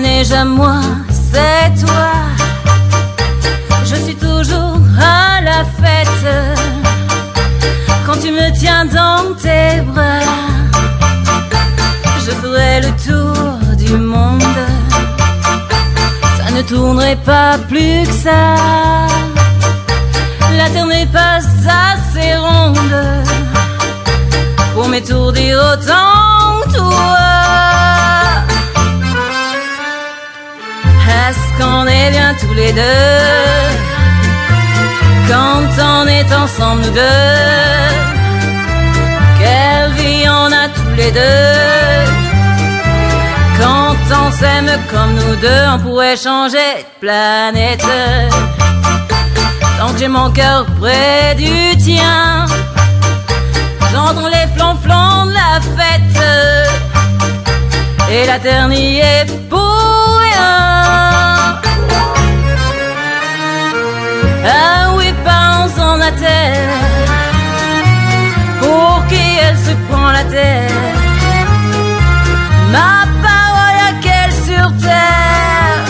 Manège 0.00 0.32
à 0.32 0.44
moi, 0.44 0.80
c'est 1.08 1.68
toi. 1.82 2.12
Je 3.90 3.96
suis 4.04 4.14
toujours 4.14 4.80
à 5.00 5.40
la 5.40 5.60
fête 5.80 6.26
quand 8.04 8.18
tu 8.22 8.30
me 8.30 8.46
tiens 8.60 8.84
dans 8.84 9.24
tes 9.44 9.80
bras. 9.90 10.34
Je 12.24 12.32
ferai 12.42 12.74
le 12.86 12.92
tour 13.06 13.38
du 13.84 13.94
monde, 14.14 14.60
ça 16.36 16.46
ne 16.56 16.60
tournerait 16.70 17.22
pas 17.32 17.52
plus 17.70 17.98
que 18.08 18.16
ça. 18.26 18.44
La 20.58 20.68
terre 20.72 20.88
n'est 20.94 21.12
pas 21.20 21.38
assez 21.84 22.28
ronde 22.46 22.98
pour 24.74 24.88
m'étourdir 24.88 25.52
autant 25.72 26.45
Est-ce 31.28 31.58
qu'on 31.58 31.86
est 31.86 32.10
bien 32.10 32.34
tous 32.40 32.54
les 32.54 32.72
deux? 32.72 33.86
quand 35.28 35.82
on 35.82 36.06
est 36.06 36.32
ensemble 36.32 36.82
nous 36.82 36.90
deux. 36.90 37.00
Quelle 39.38 39.92
vie 39.92 40.24
on 40.28 40.46
a 40.62 40.68
tous 40.68 40.94
les 40.96 41.10
deux. 41.10 42.12
Quand 43.58 43.96
on 44.22 44.30
s'aime 44.30 44.70
comme 44.90 45.14
nous 45.14 45.36
deux, 45.36 45.64
on 45.74 45.78
pourrait 45.78 46.16
changer 46.16 46.72
de 46.78 47.00
planète. 47.00 47.84
Tant 49.78 49.92
que 49.92 49.98
j'ai 49.98 50.08
mon 50.08 50.30
cœur 50.30 50.66
près 50.80 51.34
du 51.34 51.76
tien, 51.76 52.46
j'entends 53.92 54.28
les 54.28 54.46
flonflons 54.54 55.26
de 55.26 55.34
la 55.34 55.60
fête. 55.76 55.85
Et 58.08 58.24
la 58.24 58.38
terre 58.38 58.68
n'y 58.68 58.98
est 59.00 59.26
pour 59.50 60.18
rien. 60.20 61.58
Ah 64.44 64.94
oui, 64.96 65.12
pense 65.24 65.76
en 65.78 65.96
la 65.96 66.12
terre. 66.12 66.68
Pour 68.60 69.04
qui 69.08 69.24
elle 69.42 69.58
se 69.58 69.72
prend 69.88 70.12
la 70.12 70.24
terre 70.24 70.70
Ma 72.70 73.06
parole 73.26 73.78
à 73.88 73.92
qu'elle 74.00 74.32
sur 74.32 74.66
terre. 74.80 75.84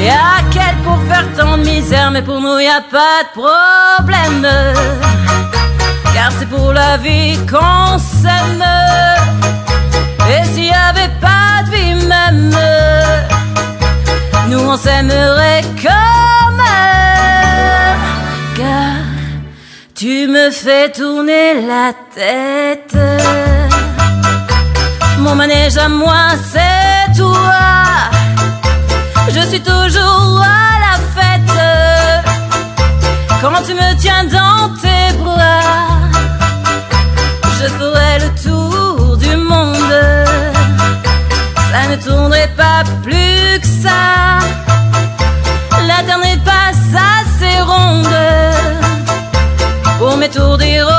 Et 0.00 0.10
à 0.10 0.38
quel 0.52 0.76
pour 0.84 1.00
faire 1.08 1.26
tant 1.36 1.58
de 1.58 1.64
misère, 1.64 2.12
mais 2.12 2.22
pour 2.22 2.40
nous 2.40 2.58
y 2.60 2.68
a 2.68 2.82
pas 2.82 3.24
de 3.24 3.30
problème. 3.40 4.46
Car 6.14 6.30
c'est 6.38 6.48
pour 6.48 6.72
la 6.72 6.96
vie 6.98 7.36
qu'on 7.50 7.98
s'aime. 7.98 8.85
Et 10.86 10.94
s'il 10.94 10.98
y 10.98 11.02
avait 11.02 11.12
pas 11.20 11.62
de 11.64 11.70
vie 11.70 12.06
même, 12.06 12.54
nous 14.48 14.60
on 14.60 14.76
s'aimerait 14.76 15.62
comme 15.82 16.62
car 18.56 19.04
tu 19.94 20.26
me 20.28 20.50
fais 20.50 20.90
tourner 20.90 21.54
la 21.66 21.92
tête. 22.14 22.96
Mon 25.18 25.34
manège 25.34 25.76
à 25.78 25.88
moi, 25.88 26.36
c'est 26.52 27.12
toi. 27.16 27.54
Je 29.30 29.40
suis 29.40 29.60
toujours 29.60 30.40
à 30.42 30.78
la 30.86 30.96
fête. 31.14 31.58
Quand 33.40 33.62
tu 33.66 33.74
me 33.74 33.94
tiens 33.98 34.24
dans 34.24 34.68
tes 34.82 35.16
bras, 35.18 35.98
je 37.58 37.66
ferai 37.66 38.18
le 38.20 38.30
tour 38.42 39.16
du 39.16 39.36
monde. 39.36 40.25
Ça 41.76 41.88
ne 41.88 41.96
tournerait 41.96 42.50
pas 42.56 42.84
plus 43.02 43.60
que 43.60 43.66
ça. 43.66 44.38
La 45.86 46.02
terre 46.06 46.18
n'est 46.18 46.42
pas 46.42 46.70
assez 46.70 47.60
ronde 47.60 48.16
pour 49.98 50.16
m'étourdir 50.16 50.95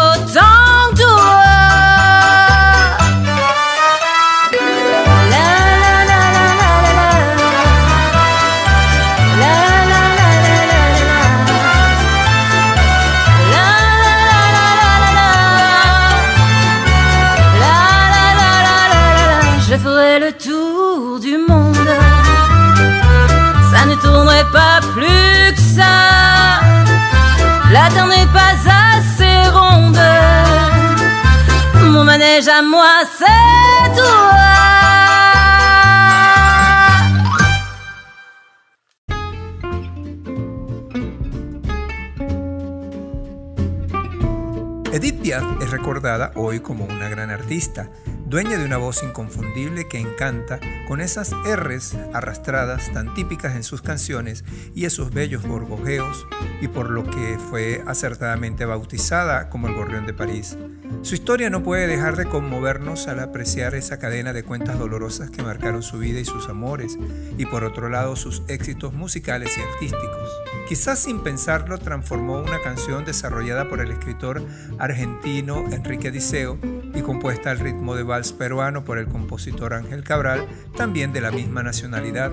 Edith 44.92 45.22
Piaf 45.22 45.44
es 45.62 45.70
recordada 45.70 46.32
hoy 46.34 46.60
como 46.60 46.86
una 46.86 47.08
gran 47.08 47.30
artista, 47.30 47.92
dueña 48.26 48.58
de 48.58 48.66
una 48.66 48.78
voz 48.78 49.04
inconfundible 49.04 49.88
que 49.88 50.00
encanta 50.00 50.60
con 50.88 51.00
esas 51.00 51.34
R's 51.46 51.96
arrastradas 52.16 52.92
tan 52.94 53.14
típicas 53.14 53.56
en 53.56 53.64
sus 53.64 53.84
canciones 53.84 54.44
y 54.74 54.86
esos 54.86 55.14
bellos 55.14 55.46
gorgojeos, 55.46 56.26
y 56.62 56.68
por 56.68 56.90
lo 56.90 57.04
que 57.04 57.38
fue 57.38 57.84
acertadamente 57.86 58.66
bautizada 58.66 59.50
como 59.52 59.68
el 59.68 59.76
Gorrión 59.76 60.08
de 60.08 60.16
París. 60.16 60.58
Su 61.02 61.16
historia 61.16 61.50
no 61.50 61.64
puede 61.64 61.88
dejar 61.88 62.16
de 62.18 62.26
conmovernos 62.26 63.08
al 63.08 63.20
apreciar 63.20 63.76
esa 63.76 64.00
cadena 64.00 64.34
de 64.34 64.44
cuentas 64.44 64.80
dolorosas 64.80 65.30
que 65.30 65.44
marcaron 65.44 65.84
su 65.84 66.00
vida 66.00 66.20
y 66.20 66.26
sus 66.26 66.50
amores, 66.50 66.98
y 67.38 67.46
por 67.46 67.64
otro 67.64 67.90
lado 67.90 68.16
sus 68.16 68.44
éxitos 68.48 68.94
musicales 68.94 69.58
y 69.58 69.62
artísticos. 69.62 70.30
Quizás 70.68 71.00
sin 71.00 71.22
pensarlo 71.22 71.78
transformó 71.78 72.42
una 72.42 72.62
canción 72.62 73.06
desarrollada 73.06 73.70
por 73.70 73.80
el 73.80 73.92
escritor 73.92 74.46
argentino 74.80 75.66
Enrique 75.72 76.12
Diceo 76.12 76.58
y 76.94 77.02
compuesta 77.02 77.52
al 77.52 77.60
ritmo 77.60 77.96
de 77.96 78.04
vals 78.04 78.34
peruano 78.34 78.84
por 78.84 78.98
el 78.98 79.08
compositor 79.08 79.74
Ángel 79.74 80.04
Cabral, 80.04 80.48
también 80.76 81.14
de 81.14 81.22
la 81.22 81.32
misma 81.32 81.64
nacionalidad, 81.64 82.32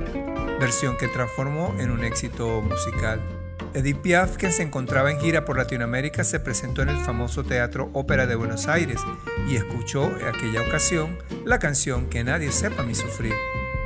versión 0.58 0.96
que 0.96 1.08
transformó 1.08 1.74
en 1.78 1.90
un 1.90 2.02
éxito 2.02 2.62
musical. 2.62 3.43
Edith 3.74 4.02
Piaf, 4.02 4.36
quien 4.36 4.52
se 4.52 4.62
encontraba 4.62 5.10
en 5.10 5.18
gira 5.18 5.44
por 5.44 5.56
Latinoamérica, 5.56 6.22
se 6.22 6.38
presentó 6.38 6.82
en 6.82 6.90
el 6.90 6.98
famoso 6.98 7.42
Teatro 7.42 7.90
Ópera 7.92 8.24
de 8.26 8.36
Buenos 8.36 8.68
Aires 8.68 9.00
y 9.48 9.56
escuchó 9.56 10.16
en 10.16 10.28
aquella 10.28 10.62
ocasión 10.62 11.18
la 11.44 11.58
canción 11.58 12.08
Que 12.08 12.22
nadie 12.22 12.52
sepa 12.52 12.84
mi 12.84 12.94
sufrir, 12.94 13.34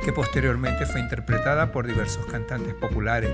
que 0.05 0.13
posteriormente 0.13 0.85
fue 0.85 1.01
interpretada 1.01 1.71
por 1.71 1.87
diversos 1.87 2.23
cantantes 2.27 2.75
populares. 2.75 3.31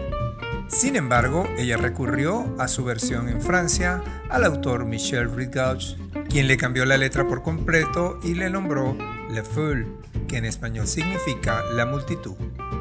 Sin 0.67 0.95
embargo, 0.95 1.45
ella 1.57 1.75
recurrió 1.75 2.55
a 2.57 2.69
su 2.69 2.85
versión 2.85 3.27
en 3.27 3.41
Francia 3.41 4.01
al 4.29 4.45
autor 4.45 4.85
Michel 4.85 5.35
Ridgauch, 5.35 5.97
quien 6.29 6.47
le 6.47 6.55
cambió 6.55 6.85
la 6.85 6.95
letra 6.95 7.27
por 7.27 7.43
completo 7.43 8.17
y 8.23 8.33
le 8.33 8.49
nombró 8.49 8.97
Le 9.29 9.43
Foule, 9.43 9.87
que 10.29 10.37
en 10.37 10.45
español 10.45 10.87
significa 10.87 11.63
la 11.73 11.85
multitud. 11.85 12.35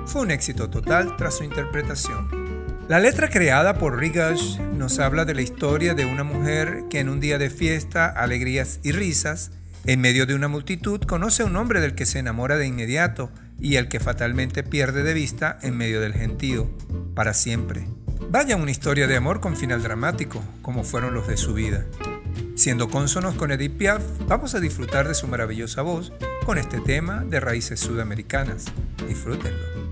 Fue 0.07 0.23
un 0.23 0.31
éxito 0.31 0.71
total 0.71 1.17
tras 1.17 1.39
su 1.39 1.45
interpretación. 1.45 2.44
La 2.87 3.01
letra 3.01 3.31
creada 3.31 3.79
por 3.79 3.99
Rigash 3.99 4.59
nos 4.61 4.99
habla 4.99 5.25
de 5.25 5.35
la 5.35 5.41
historia 5.41 5.95
de 5.95 6.05
una 6.05 6.23
mujer 6.23 6.85
que 6.91 7.01
en 7.01 7.09
un 7.09 7.19
día 7.19 7.39
de 7.39 7.49
fiesta, 7.49 8.09
alegrías 8.09 8.79
y 8.83 8.93
risas, 8.93 9.53
en 9.87 10.03
medio 10.03 10.27
de 10.27 10.35
una 10.35 10.49
multitud, 10.49 11.01
conoce 11.01 11.43
a 11.43 11.47
un 11.47 11.57
hombre 11.57 11.81
del 11.81 11.95
que 11.95 12.05
se 12.05 12.19
enamora 12.19 12.59
de 12.59 12.67
inmediato 12.67 13.31
y 13.59 13.77
al 13.77 13.89
que 13.89 14.01
fatalmente 14.01 14.63
pierde 14.63 15.03
de 15.03 15.15
vista 15.15 15.59
en 15.63 15.79
medio 15.79 16.03
del 16.03 16.13
gentío, 16.13 16.71
para 17.15 17.33
siempre. 17.33 17.89
Vaya 18.29 18.57
una 18.57 18.71
historia 18.71 19.07
de 19.07 19.17
amor 19.17 19.41
con 19.41 19.57
final 19.57 19.83
dramático, 19.83 20.45
como 20.61 20.85
fueron 20.85 21.15
los 21.15 21.27
de 21.27 21.39
su 21.39 21.55
vida. 21.55 21.87
Siendo 22.55 22.91
cónsonos 22.91 23.35
con 23.35 23.51
Edith 23.51 23.79
Piaf, 23.79 24.03
vamos 24.29 24.55
a 24.55 24.61
disfrutar 24.61 25.09
de 25.09 25.15
su 25.15 25.27
maravillosa 25.27 25.81
voz 25.81 26.13
con 26.45 26.59
este 26.59 26.81
tema 26.81 27.25
de 27.25 27.41
raíces 27.41 27.81
sudamericanas. 27.81 28.67
Disfrútenlo. 29.09 29.84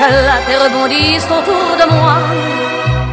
Et 0.00 0.56
rebondissent 0.56 1.26
autour 1.26 1.76
de 1.80 1.94
moi. 1.94 2.16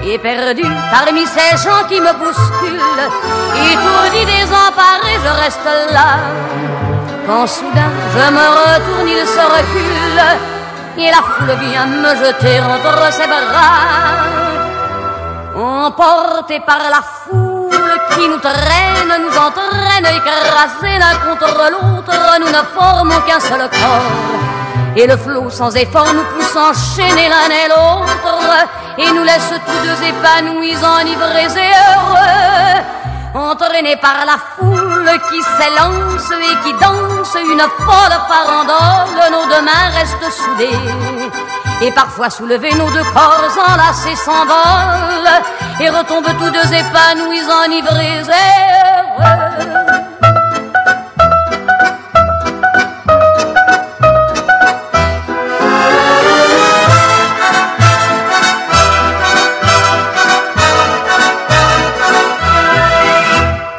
Et 0.04 0.18
perdu 0.18 0.64
parmi 0.92 1.26
ces 1.26 1.58
gens 1.64 1.84
qui 1.88 2.00
me 2.00 2.14
bousculent, 2.14 3.08
étourdi, 3.72 4.26
désemparé, 4.26 5.14
je 5.24 5.44
reste 5.44 5.70
là. 5.92 6.10
Quand 7.28 7.46
soudain 7.46 7.92
je 8.14 8.32
me 8.32 8.46
retourne, 8.60 9.08
il 9.08 9.26
se 9.28 9.40
recule, 9.40 10.22
et 10.98 11.12
la 11.12 11.22
foule 11.22 11.56
vient 11.64 11.86
me 11.86 12.16
jeter 12.16 12.60
entre 12.62 13.14
ses 13.14 13.28
bras. 13.28 14.40
Emporté 15.56 16.60
par 16.62 16.80
la 16.90 17.02
foule 17.24 17.70
qui 18.16 18.28
nous 18.28 18.40
traîne, 18.40 19.14
nous 19.22 19.38
entraîne, 19.38 20.08
écrasés 20.18 20.98
l'un 20.98 21.16
contre 21.28 21.72
l'autre, 21.72 22.40
nous 22.40 22.48
ne 22.48 22.64
formons 22.74 23.22
qu'un 23.28 23.40
seul 23.40 23.70
corps. 23.70 24.39
Et 24.96 25.08
le 25.08 25.18
flot 25.18 25.50
sans 25.50 25.76
effort 25.76 26.14
nous 26.14 26.24
pousse 26.36 26.56
enchaîner 26.56 27.30
l'un 27.30 27.50
et 27.50 27.68
l'autre, 27.70 28.68
et 28.98 29.12
nous 29.12 29.24
laisse 29.24 29.54
tous 29.66 29.88
deux 29.88 30.08
épanouis, 30.08 30.76
enivrés 30.84 31.48
et 31.56 31.74
heureux. 31.96 32.82
Entraînés 33.36 33.98
par 33.98 34.26
la 34.26 34.38
foule 34.58 35.12
qui 35.30 35.42
s'élance 35.42 36.32
et 36.32 36.56
qui 36.64 36.74
danse 36.74 37.36
une 37.36 37.60
folle 37.60 38.18
farandole, 38.28 39.32
nos 39.32 39.46
deux 39.46 39.62
mains 39.62 39.90
restent 39.94 40.32
soudées 40.32 41.50
et 41.82 41.92
parfois 41.92 42.30
soulever 42.30 42.74
nos 42.74 42.90
deux 42.90 43.04
corps 43.14 43.50
enlacés 43.70 44.16
s'envolent 44.16 45.42
et 45.80 45.90
retombent 45.90 46.38
tous 46.38 46.50
deux 46.50 46.74
épanouis, 46.74 47.42
enivrés 47.66 48.18
et 48.18 49.22
heureux. 49.22 50.09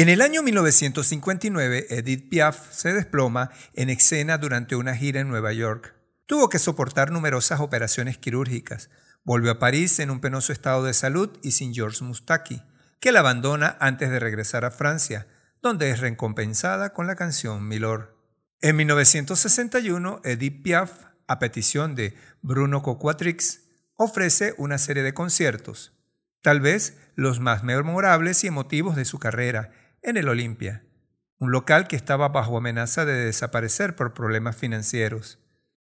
En 0.00 0.08
el 0.08 0.22
año 0.22 0.42
1959, 0.42 1.88
Edith 1.90 2.30
Piaf 2.30 2.72
se 2.72 2.94
desploma 2.94 3.50
en 3.74 3.90
escena 3.90 4.38
durante 4.38 4.74
una 4.74 4.96
gira 4.96 5.20
en 5.20 5.28
Nueva 5.28 5.52
York. 5.52 5.94
Tuvo 6.24 6.48
que 6.48 6.58
soportar 6.58 7.10
numerosas 7.10 7.60
operaciones 7.60 8.16
quirúrgicas. 8.16 8.88
Volvió 9.24 9.50
a 9.50 9.58
París 9.58 9.98
en 9.98 10.10
un 10.10 10.22
penoso 10.22 10.54
estado 10.54 10.84
de 10.84 10.94
salud 10.94 11.28
y 11.42 11.50
sin 11.50 11.74
Georges 11.74 12.00
Moustaki, 12.00 12.62
que 12.98 13.12
la 13.12 13.20
abandona 13.20 13.76
antes 13.78 14.08
de 14.08 14.18
regresar 14.18 14.64
a 14.64 14.70
Francia, 14.70 15.26
donde 15.60 15.90
es 15.90 16.00
recompensada 16.00 16.94
con 16.94 17.06
la 17.06 17.14
canción 17.14 17.68
Milord. 17.68 18.08
En 18.62 18.76
1961, 18.76 20.22
Edith 20.24 20.62
Piaf, 20.62 20.92
a 21.26 21.38
petición 21.38 21.94
de 21.94 22.14
Bruno 22.40 22.80
Coquatrix, 22.80 23.64
ofrece 23.96 24.54
una 24.56 24.78
serie 24.78 25.02
de 25.02 25.12
conciertos. 25.12 25.92
tal 26.40 26.60
vez 26.60 26.96
los 27.16 27.38
más 27.38 27.64
memorables 27.64 28.44
y 28.44 28.46
emotivos 28.46 28.96
de 28.96 29.04
su 29.04 29.18
carrera, 29.18 29.72
en 30.02 30.16
el 30.16 30.28
Olimpia, 30.28 30.84
un 31.38 31.52
local 31.52 31.88
que 31.88 31.96
estaba 31.96 32.28
bajo 32.28 32.56
amenaza 32.56 33.04
de 33.04 33.14
desaparecer 33.14 33.96
por 33.96 34.14
problemas 34.14 34.56
financieros. 34.56 35.38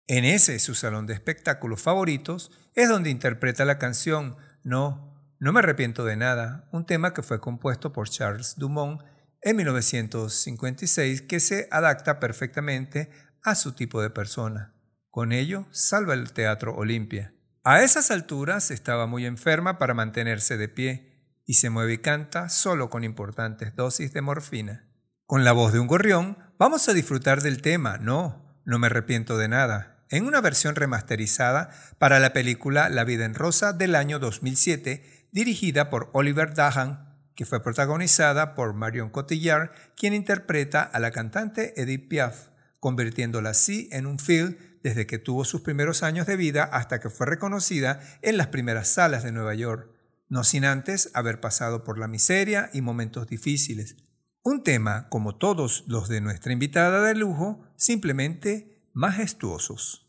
En 0.07 0.25
ese, 0.25 0.59
su 0.59 0.75
salón 0.75 1.05
de 1.05 1.13
espectáculos 1.13 1.81
favoritos, 1.81 2.51
es 2.75 2.89
donde 2.89 3.09
interpreta 3.09 3.65
la 3.65 3.77
canción 3.77 4.37
No, 4.63 5.35
no 5.39 5.53
me 5.53 5.59
arrepiento 5.59 6.05
de 6.05 6.17
nada, 6.17 6.67
un 6.71 6.85
tema 6.85 7.13
que 7.13 7.23
fue 7.23 7.39
compuesto 7.39 7.93
por 7.93 8.09
Charles 8.09 8.55
Dumont 8.57 9.01
en 9.41 9.55
1956 9.55 11.21
que 11.21 11.39
se 11.39 11.67
adapta 11.71 12.19
perfectamente 12.19 13.09
a 13.43 13.55
su 13.55 13.73
tipo 13.73 14.01
de 14.01 14.09
persona. 14.09 14.73
Con 15.09 15.31
ello, 15.31 15.65
salva 15.71 16.13
el 16.13 16.33
Teatro 16.33 16.75
Olimpia. 16.75 17.33
A 17.63 17.81
esas 17.83 18.11
alturas 18.11 18.71
estaba 18.71 19.05
muy 19.07 19.25
enferma 19.25 19.77
para 19.77 19.93
mantenerse 19.93 20.57
de 20.57 20.69
pie 20.69 21.08
y 21.49 21.55
se 21.55 21.71
mueve 21.71 21.93
y 21.93 21.97
canta 21.97 22.47
solo 22.47 22.91
con 22.91 23.03
importantes 23.03 23.75
dosis 23.75 24.13
de 24.13 24.21
morfina. 24.21 24.85
Con 25.25 25.43
la 25.43 25.51
voz 25.51 25.73
de 25.73 25.79
un 25.79 25.87
gorrión, 25.87 26.37
vamos 26.59 26.87
a 26.87 26.93
disfrutar 26.93 27.41
del 27.41 27.63
tema 27.63 27.97
No, 27.97 28.45
no 28.65 28.77
me 28.77 28.85
arrepiento 28.85 29.35
de 29.35 29.47
nada, 29.47 30.05
en 30.11 30.27
una 30.27 30.41
versión 30.41 30.75
remasterizada 30.75 31.71
para 31.97 32.19
la 32.19 32.33
película 32.33 32.87
La 32.89 33.03
vida 33.03 33.25
en 33.25 33.33
rosa 33.33 33.73
del 33.73 33.95
año 33.95 34.19
2007, 34.19 35.27
dirigida 35.31 35.89
por 35.89 36.11
Oliver 36.13 36.53
Dahan, 36.53 37.17
que 37.33 37.47
fue 37.47 37.63
protagonizada 37.63 38.53
por 38.53 38.75
Marion 38.75 39.09
Cotillard, 39.09 39.71
quien 39.97 40.13
interpreta 40.13 40.83
a 40.83 40.99
la 40.99 41.09
cantante 41.09 41.73
Edith 41.81 42.09
Piaf, 42.09 42.49
convirtiéndola 42.79 43.49
así 43.49 43.89
en 43.91 44.05
un 44.05 44.19
film 44.19 44.55
desde 44.83 45.07
que 45.07 45.17
tuvo 45.17 45.43
sus 45.45 45.61
primeros 45.61 46.03
años 46.03 46.27
de 46.27 46.37
vida 46.37 46.65
hasta 46.65 46.99
que 46.99 47.09
fue 47.09 47.25
reconocida 47.25 48.01
en 48.21 48.37
las 48.37 48.49
primeras 48.49 48.87
salas 48.87 49.23
de 49.23 49.31
Nueva 49.31 49.55
York, 49.55 49.89
no 50.29 50.43
sin 50.43 50.63
antes 50.63 51.11
haber 51.13 51.41
pasado 51.41 51.83
por 51.83 51.97
la 51.97 52.07
miseria 52.07 52.69
y 52.73 52.81
momentos 52.81 53.27
difíciles. 53.27 53.97
Un 54.43 54.63
tema, 54.63 55.09
como 55.09 55.35
todos 55.35 55.83
los 55.87 56.07
de 56.07 56.21
nuestra 56.21 56.53
invitada 56.53 57.03
de 57.03 57.15
lujo, 57.15 57.63
simplemente 57.75 58.87
majestuosos. 58.93 60.07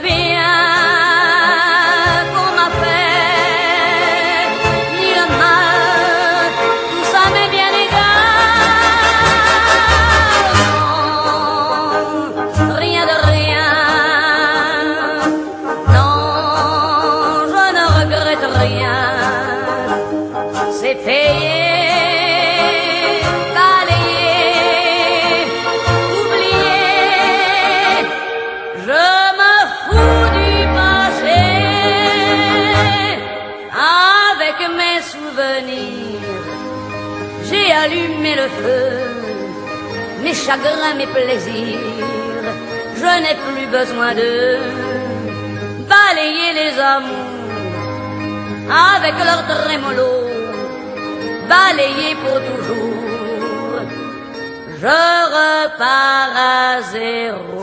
be 0.00 0.27
chagrins, 40.48 40.94
mes 40.96 41.06
plaisirs. 41.06 41.78
Je 43.00 43.10
n'ai 43.22 43.36
plus 43.46 43.66
besoin 43.78 44.10
de 44.22 44.30
balayer 45.92 46.50
les 46.60 46.74
amours 46.94 47.36
avec 48.94 49.14
leur 49.28 49.40
trémolo, 49.52 50.12
balayer 51.52 52.12
pour 52.22 52.38
toujours. 52.48 53.82
Je 54.82 55.00
repars 55.36 56.34
à 56.56 56.80
zéro. 56.94 57.54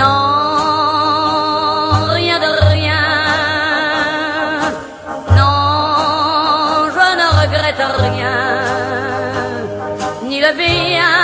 Non, 0.00 0.26
rien 2.16 2.38
de 2.46 2.52
rien. 2.74 3.06
Non, 5.38 6.88
je 6.96 7.06
ne 7.20 7.26
regrette 7.40 7.84
rien. 8.06 8.59
be. 10.56 11.19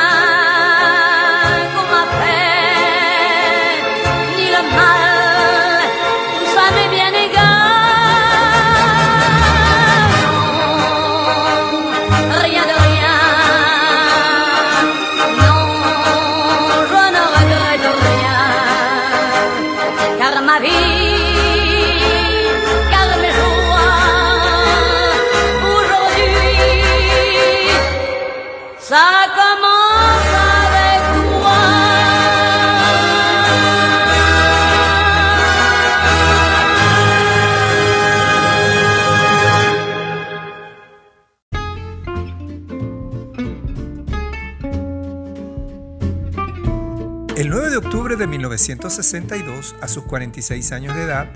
1962, 48.48 49.76
a 49.80 49.88
sus 49.88 50.04
46 50.04 50.72
años 50.72 50.94
de 50.94 51.02
edad, 51.02 51.28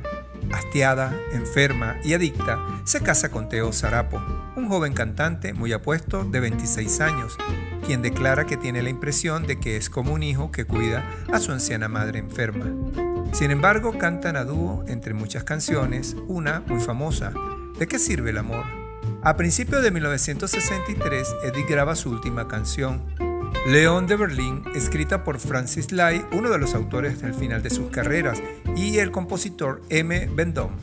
hastiada, 0.52 1.14
enferma 1.32 1.96
y 2.04 2.14
adicta, 2.14 2.58
se 2.84 3.00
casa 3.00 3.30
con 3.30 3.48
Teo 3.48 3.72
Sarapo, 3.72 4.22
un 4.56 4.68
joven 4.68 4.92
cantante 4.92 5.52
muy 5.52 5.72
apuesto 5.72 6.24
de 6.24 6.40
26 6.40 7.00
años, 7.00 7.36
quien 7.86 8.02
declara 8.02 8.46
que 8.46 8.56
tiene 8.56 8.82
la 8.82 8.90
impresión 8.90 9.46
de 9.46 9.58
que 9.58 9.76
es 9.76 9.90
como 9.90 10.12
un 10.12 10.22
hijo 10.22 10.50
que 10.50 10.64
cuida 10.64 11.04
a 11.32 11.40
su 11.40 11.52
anciana 11.52 11.88
madre 11.88 12.18
enferma. 12.18 12.66
Sin 13.32 13.50
embargo, 13.50 13.98
cantan 13.98 14.36
a 14.36 14.44
dúo 14.44 14.84
entre 14.88 15.14
muchas 15.14 15.44
canciones, 15.44 16.16
una 16.26 16.60
muy 16.66 16.80
famosa, 16.80 17.32
¿De 17.80 17.88
qué 17.88 17.98
sirve 17.98 18.28
el 18.28 18.36
amor? 18.36 18.66
A 19.22 19.38
principios 19.38 19.82
de 19.82 19.90
1963, 19.90 21.34
Eddie 21.44 21.64
graba 21.66 21.96
su 21.96 22.10
última 22.10 22.46
canción, 22.46 23.00
León 23.66 24.06
de 24.06 24.16
Berlín, 24.16 24.64
escrita 24.74 25.22
por 25.24 25.38
Francis 25.38 25.92
Lai, 25.92 26.24
uno 26.32 26.50
de 26.50 26.58
los 26.58 26.74
autores 26.74 27.20
del 27.20 27.34
final 27.34 27.62
de 27.62 27.70
sus 27.70 27.90
carreras, 27.90 28.42
y 28.76 28.98
el 28.98 29.10
compositor 29.10 29.82
M. 29.90 30.28
Vendôme. 30.34 30.76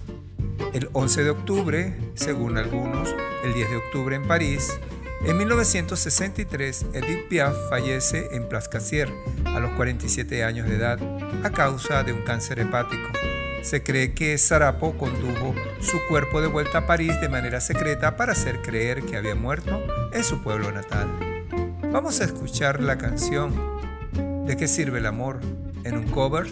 El 0.73 0.89
11 0.93 1.23
de 1.23 1.29
octubre, 1.29 1.97
según 2.13 2.57
algunos, 2.57 3.15
el 3.43 3.53
10 3.53 3.69
de 3.69 3.75
octubre 3.77 4.15
en 4.15 4.27
París, 4.27 4.79
en 5.25 5.37
1963, 5.37 6.85
Edith 6.93 7.27
Piaf 7.27 7.55
fallece 7.69 8.29
en 8.31 8.47
Plascasier 8.47 9.09
a 9.45 9.59
los 9.59 9.71
47 9.71 10.43
años 10.43 10.69
de 10.69 10.75
edad 10.75 10.99
a 11.43 11.49
causa 11.49 12.03
de 12.03 12.13
un 12.13 12.21
cáncer 12.21 12.59
hepático. 12.59 13.09
Se 13.63 13.83
cree 13.83 14.13
que 14.13 14.37
Sarapo 14.37 14.97
condujo 14.97 15.55
su 15.81 15.99
cuerpo 16.07 16.39
de 16.39 16.47
vuelta 16.47 16.79
a 16.79 16.87
París 16.87 17.19
de 17.19 17.29
manera 17.29 17.59
secreta 17.59 18.15
para 18.15 18.33
hacer 18.33 18.61
creer 18.61 19.03
que 19.03 19.17
había 19.17 19.35
muerto 19.35 19.81
en 20.13 20.23
su 20.23 20.41
pueblo 20.41 20.71
natal. 20.71 21.26
Vamos 21.97 22.21
a 22.21 22.25
escuchar 22.25 22.79
la 22.79 22.95
canción 22.95 23.55
¿De 24.45 24.55
qué 24.55 24.67
sirve 24.67 24.99
el 24.99 25.07
amor? 25.07 25.39
en 25.83 25.97
un 25.97 26.07
cover 26.11 26.45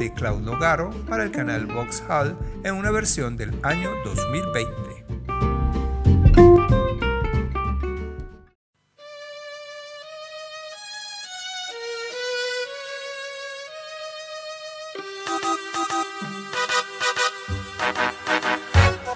de 0.00 0.12
Claude 0.12 0.42
Nogaro 0.42 0.90
para 1.08 1.22
el 1.22 1.30
canal 1.30 1.66
Vauxhall 1.66 2.36
en 2.64 2.74
una 2.74 2.90
versión 2.90 3.36
del 3.36 3.54
año 3.62 3.88
2020. 4.04 4.68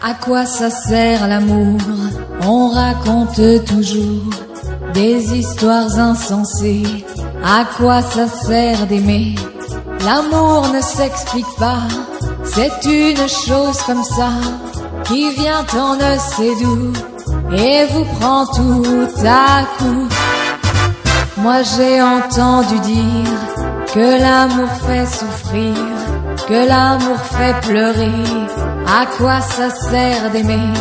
À 0.01 0.15
quoi 0.25 0.47
ça 0.47 0.71
sert 0.71 1.27
l'amour 1.27 1.81
On 2.43 2.71
raconte 2.71 3.65
toujours 3.65 4.54
des 4.95 5.35
histoires 5.35 5.99
insensées. 5.99 7.05
À 7.45 7.65
quoi 7.77 8.01
ça 8.01 8.27
sert 8.29 8.87
d'aimer? 8.87 9.35
L'amour 10.07 10.69
ne 10.73 10.81
s'explique 10.81 11.55
pas, 11.59 11.89
c'est 12.45 12.85
une 12.85 13.29
chose 13.29 13.79
comme 13.87 14.05
ça 14.05 14.31
qui 15.05 15.31
vient 15.31 15.65
en 15.79 15.95
ne 15.97 16.19
sait 16.19 16.55
d'où 16.61 16.93
et 17.55 17.87
vous 17.91 18.05
prend 18.19 18.47
tout 18.47 19.09
à 19.27 19.65
coup. 19.79 20.09
Moi 21.39 21.63
j'ai 21.63 22.01
entendu 22.03 22.79
dire 22.81 23.41
que 23.95 24.21
l'amour 24.23 24.69
fait 24.87 25.07
souffrir, 25.07 25.75
que 26.49 26.69
l'amour 26.69 27.19
fait 27.37 27.61
pleurer. 27.67 28.23
À 28.87 29.07
quoi 29.17 29.41
ça 29.41 29.71
sert 29.71 30.31
d'aimer? 30.33 30.73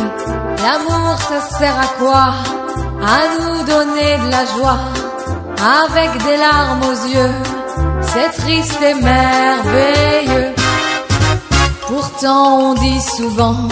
L'amour 0.62 1.16
ça 1.28 1.58
sert 1.58 1.78
à 1.78 1.88
quoi? 1.98 2.63
À 3.06 3.20
nous 3.38 3.62
donner 3.64 4.16
de 4.18 4.30
la 4.30 4.44
joie 4.46 4.78
avec 5.84 6.10
des 6.22 6.36
larmes 6.38 6.82
aux 6.84 7.06
yeux. 7.08 7.34
C'est 8.02 8.30
triste 8.40 8.80
et 8.82 8.94
merveilleux. 8.94 10.54
Pourtant 11.86 12.70
on 12.70 12.74
dit 12.74 13.02
souvent 13.02 13.68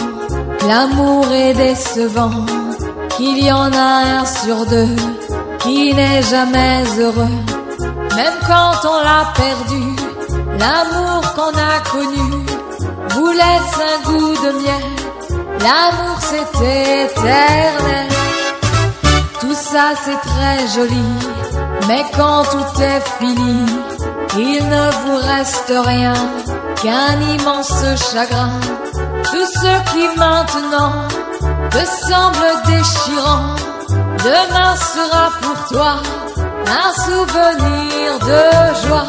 l'amour 0.69 1.27
est 1.33 1.55
décevant, 1.55 2.45
qu'il 3.17 3.45
y 3.45 3.51
en 3.51 3.73
a 3.73 4.21
un 4.21 4.25
sur 4.27 4.67
deux 4.67 4.97
qui 5.61 5.95
n'est 5.95 6.23
jamais 6.23 6.83
heureux. 6.99 7.37
Même 8.17 8.39
quand 8.47 8.89
on 8.93 9.01
l'a 9.03 9.25
perdu, 9.35 9.85
l'amour 10.59 11.23
qu'on 11.35 11.55
a 11.59 11.79
connu 11.91 12.45
vous 13.11 13.31
laisse 13.31 13.77
un 13.91 14.11
goût 14.11 14.35
de 14.45 14.53
miel. 14.63 14.85
L'amour 15.61 16.19
c'est 16.21 17.07
éternel. 17.07 18.22
Ça 19.71 19.93
c'est 20.05 20.21
très 20.29 20.67
joli, 20.75 21.05
mais 21.87 22.05
quand 22.17 22.43
tout 22.43 22.83
est 22.83 23.01
fini, 23.19 23.65
il 24.37 24.69
ne 24.69 24.91
vous 25.03 25.17
reste 25.17 25.73
rien 25.87 26.15
qu'un 26.83 27.21
immense 27.21 27.85
chagrin. 28.13 28.59
Tout 29.23 29.47
ce 29.47 29.93
qui 29.93 30.19
maintenant 30.19 31.07
te 31.71 31.79
semble 32.09 32.49
déchirant, 32.67 33.55
demain 34.19 34.75
sera 34.77 35.31
pour 35.41 35.69
toi 35.69 35.95
un 36.67 36.93
souvenir 37.05 38.19
de 38.19 38.87
joie. 38.87 39.07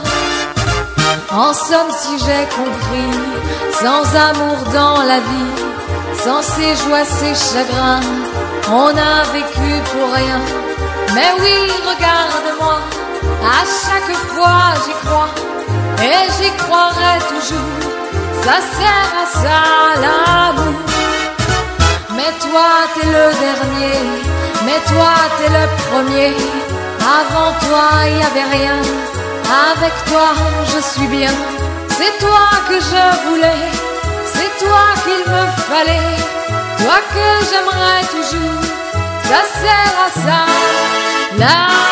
En 1.32 1.52
somme, 1.54 1.92
si 2.00 2.20
j'ai 2.20 2.46
compris, 2.56 3.20
sans 3.82 4.06
amour 4.30 4.58
dans 4.72 5.02
la 5.02 5.20
vie, 5.20 5.54
sans 6.24 6.42
ses 6.44 6.76
joies, 6.86 7.06
ses 7.06 7.34
chagrins, 7.34 8.02
on 8.70 8.90
a 9.12 9.24
vécu 9.34 9.72
pour 9.92 10.14
rien. 10.14 10.40
Mais 11.14 11.32
oui, 11.40 11.72
regarde-moi, 11.90 12.78
à 13.60 13.62
chaque 13.84 14.16
fois 14.34 14.74
j'y 14.84 14.94
crois, 15.04 15.30
et 16.02 16.24
j'y 16.36 16.52
croirai 16.64 17.20
toujours. 17.32 17.74
Ça 18.44 18.58
sert 18.76 19.12
à 19.24 19.26
ça 19.42 19.62
l'amour. 20.02 20.80
Mais 22.16 22.32
toi 22.46 22.70
t'es 22.94 23.06
le 23.06 23.26
dernier, 23.46 24.00
mais 24.66 24.80
toi 24.92 25.14
t'es 25.38 25.50
le 25.50 25.66
premier. 25.86 26.36
Avant 27.20 27.52
toi 27.68 27.86
il 28.08 28.18
y 28.18 28.24
avait 28.24 28.50
rien, 28.58 28.80
avec 29.72 29.94
toi 30.06 30.30
je 30.74 30.80
suis 30.92 31.08
bien. 31.08 31.34
C'est 31.90 32.18
toi 32.20 32.46
que 32.68 32.76
je 32.76 33.04
voulais, 33.28 33.66
c'est 34.34 34.66
toi 34.66 34.86
qu'il 35.04 35.24
me 35.32 35.44
fallait, 35.70 36.16
toi 36.94 37.02
que 37.14 37.28
j'aimerais 37.50 38.06
toujours. 38.16 38.64
Ça 39.24 39.42
sert 39.62 39.96
à 40.06 40.08
ça 40.26 40.42
l'amour. 41.40 41.84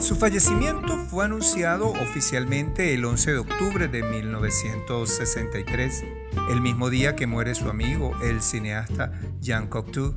Su 0.00 0.14
fallecimiento 0.14 0.96
fue 1.10 1.24
anunciado 1.24 1.90
oficialmente 1.90 2.94
el 2.94 3.04
11 3.04 3.32
de 3.32 3.38
octubre 3.38 3.88
de 3.88 4.02
1963, 4.02 6.04
el 6.50 6.60
mismo 6.60 6.90
día 6.90 7.16
que 7.16 7.26
muere 7.26 7.54
su 7.54 7.68
amigo, 7.68 8.16
el 8.22 8.40
cineasta 8.40 9.12
Jean 9.40 9.66
Cocteau, 9.66 10.14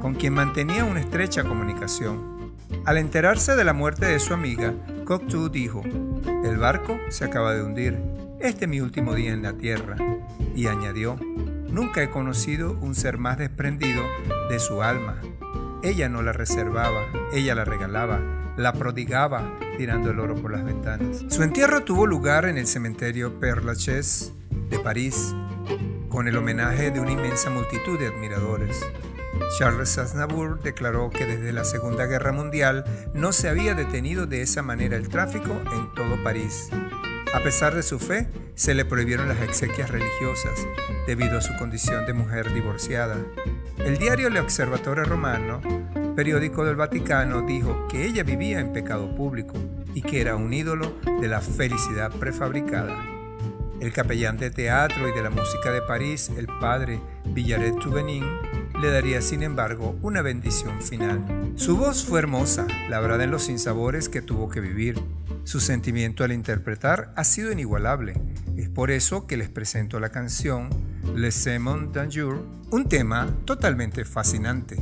con 0.00 0.14
quien 0.14 0.34
mantenía 0.34 0.84
una 0.84 1.00
estrecha 1.00 1.44
comunicación. 1.44 2.54
Al 2.84 2.98
enterarse 2.98 3.56
de 3.56 3.64
la 3.64 3.72
muerte 3.72 4.06
de 4.06 4.20
su 4.20 4.34
amiga, 4.34 4.74
Cocteau 5.04 5.48
dijo, 5.48 5.82
el 6.44 6.56
barco 6.56 6.98
se 7.08 7.24
acaba 7.24 7.54
de 7.54 7.62
hundir, 7.62 7.98
este 8.40 8.64
es 8.64 8.70
mi 8.70 8.80
último 8.80 9.14
día 9.14 9.32
en 9.32 9.42
la 9.42 9.54
tierra, 9.54 9.96
y 10.54 10.66
añadió, 10.66 11.16
nunca 11.68 12.02
he 12.02 12.10
conocido 12.10 12.78
un 12.80 12.94
ser 12.94 13.18
más 13.18 13.38
desprendido 13.38 14.02
de 14.48 14.58
su 14.58 14.82
alma. 14.82 15.20
Ella 15.82 16.08
no 16.08 16.22
la 16.22 16.32
reservaba, 16.32 17.02
ella 17.32 17.54
la 17.54 17.64
regalaba, 17.64 18.20
la 18.56 18.72
prodigaba 18.72 19.58
tirando 19.78 20.10
el 20.10 20.20
oro 20.20 20.34
por 20.34 20.52
las 20.52 20.64
ventanas. 20.64 21.24
Su 21.28 21.42
entierro 21.42 21.84
tuvo 21.84 22.06
lugar 22.06 22.44
en 22.44 22.58
el 22.58 22.66
cementerio 22.66 23.40
Père 23.40 23.62
Lachaise 23.62 24.32
de 24.70 24.78
París, 24.78 25.34
con 26.08 26.28
el 26.28 26.36
homenaje 26.36 26.90
de 26.90 27.00
una 27.00 27.12
inmensa 27.12 27.50
multitud 27.50 27.98
de 27.98 28.06
admiradores. 28.06 28.80
Charles 29.58 29.98
Aznavour 29.98 30.60
declaró 30.62 31.10
que 31.10 31.26
desde 31.26 31.52
la 31.52 31.64
Segunda 31.64 32.06
Guerra 32.06 32.32
Mundial 32.32 32.84
no 33.12 33.32
se 33.32 33.48
había 33.48 33.74
detenido 33.74 34.26
de 34.26 34.42
esa 34.42 34.62
manera 34.62 34.96
el 34.96 35.08
tráfico 35.08 35.50
en 35.72 35.92
todo 35.94 36.22
París. 36.22 36.70
A 37.34 37.40
pesar 37.42 37.74
de 37.74 37.82
su 37.82 37.98
fe, 37.98 38.28
se 38.54 38.74
le 38.74 38.84
prohibieron 38.84 39.28
las 39.28 39.40
exequias 39.42 39.90
religiosas 39.90 40.66
debido 41.06 41.38
a 41.38 41.42
su 41.42 41.54
condición 41.56 42.06
de 42.06 42.12
mujer 42.12 42.52
divorciada. 42.52 43.16
El 43.78 43.98
diario 43.98 44.30
Le 44.30 44.40
Observatore 44.40 45.04
Romano 45.04 45.60
periódico 46.14 46.64
del 46.64 46.76
Vaticano 46.76 47.42
dijo 47.42 47.86
que 47.88 48.04
ella 48.04 48.22
vivía 48.22 48.60
en 48.60 48.72
pecado 48.72 49.14
público 49.14 49.54
y 49.94 50.02
que 50.02 50.20
era 50.20 50.36
un 50.36 50.52
ídolo 50.52 50.92
de 51.20 51.28
la 51.28 51.40
felicidad 51.40 52.10
prefabricada. 52.10 53.19
El 53.80 53.92
capellán 53.92 54.36
de 54.36 54.50
teatro 54.50 55.08
y 55.08 55.12
de 55.12 55.22
la 55.22 55.30
música 55.30 55.72
de 55.72 55.80
París, 55.80 56.30
el 56.36 56.46
padre 56.46 57.00
Villaret 57.24 57.78
Tubenin, 57.78 58.24
le 58.78 58.90
daría 58.90 59.22
sin 59.22 59.42
embargo 59.42 59.98
una 60.02 60.20
bendición 60.20 60.82
final. 60.82 61.52
Su 61.56 61.78
voz 61.78 62.04
fue 62.04 62.18
hermosa, 62.18 62.66
labrada 62.90 63.24
en 63.24 63.30
los 63.30 63.44
sinsabores 63.44 64.10
que 64.10 64.20
tuvo 64.20 64.50
que 64.50 64.60
vivir. 64.60 65.02
Su 65.44 65.60
sentimiento 65.60 66.24
al 66.24 66.32
interpretar 66.32 67.12
ha 67.16 67.24
sido 67.24 67.50
inigualable. 67.52 68.20
Es 68.56 68.68
por 68.68 68.90
eso 68.90 69.26
que 69.26 69.38
les 69.38 69.48
presento 69.48 69.98
la 69.98 70.10
canción 70.10 70.68
Le 71.14 71.30
Semon 71.30 71.90
d'Anjou, 71.90 72.44
un 72.70 72.86
tema 72.86 73.28
totalmente 73.46 74.04
fascinante. 74.04 74.76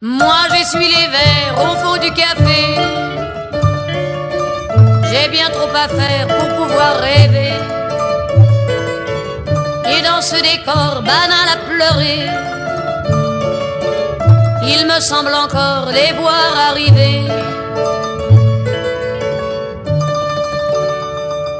Moi 0.00 0.48
j'essuie 0.50 0.88
les 0.88 1.08
verres 1.08 1.58
au 1.58 1.76
fond 1.76 1.98
du 1.98 2.10
café. 2.12 3.13
Bien 5.34 5.50
trop 5.50 5.74
à 5.74 5.88
faire 5.88 6.28
pour 6.28 6.48
pouvoir 6.58 7.00
rêver. 7.00 7.54
Et 9.92 10.00
dans 10.08 10.22
ce 10.22 10.36
décor 10.36 11.02
banal 11.02 11.48
à 11.54 11.58
pleurer, 11.68 12.22
il 14.72 14.86
me 14.86 15.00
semble 15.00 15.34
encore 15.34 15.86
les 15.90 16.12
voir 16.20 16.50
arriver. 16.70 17.22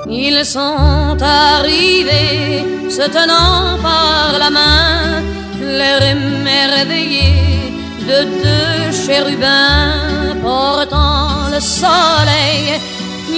Ils 0.09 0.45
sont 0.45 1.17
arrivés, 1.21 2.65
se 2.89 3.07
tenant 3.17 3.77
par 3.83 4.39
la 4.39 4.51
main, 4.51 5.21
l'air 5.61 6.01
émerveillé 6.01 7.29
de 8.09 8.19
deux 8.45 8.93
chérubins 9.05 10.37
portant 10.41 11.49
le 11.53 11.59
soleil. 11.59 12.81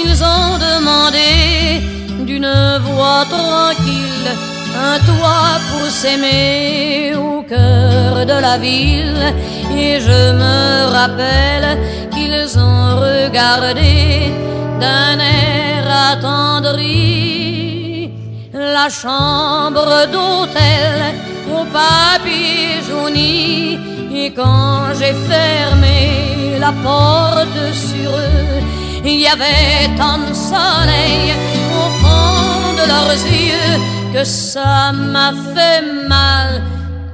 Ils 0.05 0.23
ont 0.23 0.59
demandé 0.59 1.81
d'une 2.29 2.55
voix 2.87 3.25
tranquille 3.37 4.31
un 4.77 4.99
toit 5.09 5.57
pour 5.71 5.89
s'aimer 5.91 7.15
au 7.17 7.43
cœur 7.43 8.27
de 8.27 8.39
la 8.47 8.59
ville. 8.59 9.35
Et 9.75 9.99
je 10.01 10.21
me 10.43 10.93
rappelle 10.93 11.79
qu'ils 12.13 12.59
ont 12.59 12.97
regardé 13.09 14.33
d'un 14.81 15.19
air 15.19 15.83
attendri 16.13 18.11
la 18.53 18.89
chambre 18.91 20.07
d'hôtel 20.13 21.15
au 21.57 21.65
papier 21.81 22.83
jauni. 22.87 23.79
Et 24.15 24.31
quand 24.33 24.93
j'ai 24.99 25.15
fermé 25.33 26.59
la 26.59 26.73
porte 26.85 27.63
sur 27.73 28.11
eux, 28.11 28.61
il 29.07 29.21
y 29.21 29.29
avait 29.29 29.89
tant 29.97 30.19
de 30.19 30.35
soleil 30.35 31.33
au 31.81 31.89
fond 32.01 32.73
de 32.79 32.89
leurs 32.89 33.13
yeux 33.13 33.81
que 34.13 34.25
ça 34.25 34.93
m'a 34.93 35.33
fait 35.55 35.83
mal, 36.09 36.63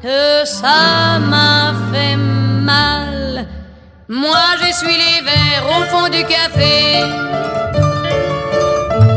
que 0.02 0.46
ça 0.46 1.18
m'a 1.18 1.74
fait 1.92 2.16
mal, 2.16 3.46
Moi 4.08 4.44
j'essuie 4.60 4.98
les 5.06 5.20
verres 5.30 5.66
au 5.78 5.82
fond 5.90 6.08
du 6.08 6.22
café. 6.24 7.02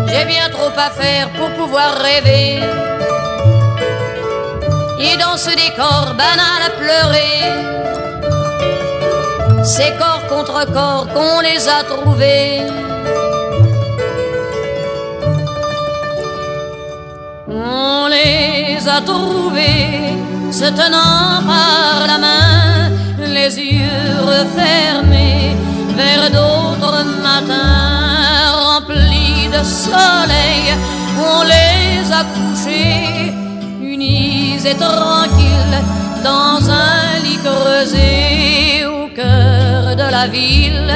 J'ai 0.08 0.26
bien 0.26 0.50
trop 0.50 0.74
à 0.78 0.90
faire 0.90 1.30
pour 1.32 1.50
pouvoir 1.52 1.98
rêver. 1.98 2.60
Et 5.00 5.18
dans 5.18 5.38
ce 5.38 5.52
décor 5.52 6.14
banal 6.18 6.62
à 6.68 6.72
pleurer, 6.82 7.85
c'est 9.66 9.98
corps 9.98 10.28
contre 10.30 10.72
corps 10.72 11.08
qu'on 11.12 11.40
les 11.42 11.68
a 11.68 11.84
trouvés. 11.84 12.62
On 17.50 18.08
les 18.08 18.88
a 18.88 19.02
trouvés 19.02 20.14
se 20.52 20.66
tenant 20.66 21.42
par 21.52 22.06
la 22.08 22.18
main, 22.20 22.92
les 23.18 23.58
yeux 23.58 24.16
refermés 24.22 25.56
vers 25.98 26.30
d'autres 26.30 27.04
matins 27.24 28.52
remplis 28.66 29.50
de 29.56 29.64
soleil. 29.64 30.66
On 31.18 31.42
les 31.44 32.12
a 32.20 32.24
couchés 32.36 33.34
unis 33.82 34.60
et 34.64 34.76
tranquilles 34.76 35.82
dans 36.24 36.70
un 36.70 37.20
lit 37.24 37.40
creusé 37.44 38.86
au 38.86 39.08
cœur 39.16 39.55
de 39.96 40.08
la 40.18 40.28
ville. 40.28 40.94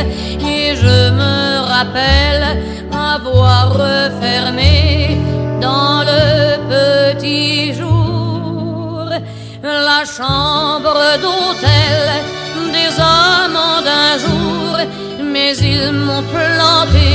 Et 0.55 0.75
je 0.75 0.97
me 1.19 1.61
rappelle 1.73 2.45
avoir 2.91 3.73
refermé 3.73 5.17
dans 5.61 6.01
le 6.11 6.23
petit 6.73 7.73
jour 7.73 9.05
la 9.63 10.01
chambre 10.17 10.99
d'hôtel 11.23 12.01
des 12.77 12.91
amants 12.99 13.81
d'un 13.89 14.13
jour, 14.25 14.77
mais 15.33 15.55
ils 15.57 15.91
m'ont 15.91 16.25
planté 16.35 17.09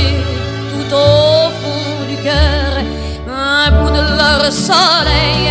tout 0.71 0.95
au 0.95 1.49
fond 1.59 2.05
du 2.09 2.17
cœur 2.23 2.85
un 3.35 3.71
bout 3.71 3.91
de 3.91 4.05
leur 4.21 4.51
soleil 4.51 5.43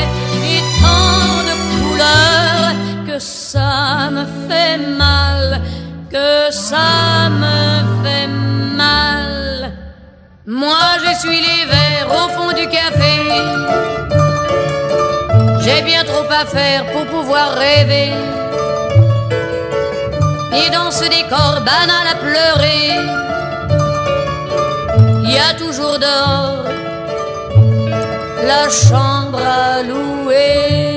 et 0.52 0.60
tant 0.82 1.42
de 1.48 1.54
couleurs 1.70 2.72
que 3.06 3.18
ça 3.18 4.10
me 4.10 4.24
fait 4.48 4.78
mal, 4.78 5.60
que 6.14 6.52
ça 6.52 7.28
me 7.42 7.58
fait 8.04 8.28
mal. 8.82 9.72
Moi 10.46 10.86
j'essuie 11.02 11.42
les 11.48 11.64
verres 11.74 12.10
au 12.20 12.28
fond 12.34 12.52
du 12.60 12.66
café. 12.68 13.14
J'ai 15.64 15.82
bien 15.82 16.04
trop 16.04 16.26
à 16.40 16.44
faire 16.46 16.86
pour 16.92 17.04
pouvoir 17.06 17.54
rêver. 17.54 18.12
Et 20.60 20.70
dans 20.76 20.92
ce 20.92 21.06
décor 21.16 21.54
banal 21.70 22.06
à 22.14 22.16
pleurer, 22.26 22.84
il 25.24 25.30
y 25.32 25.40
a 25.50 25.52
toujours 25.64 25.98
dehors 25.98 26.64
la 28.52 28.64
chambre 28.68 29.42
à 29.44 29.82
louer. 29.82 30.93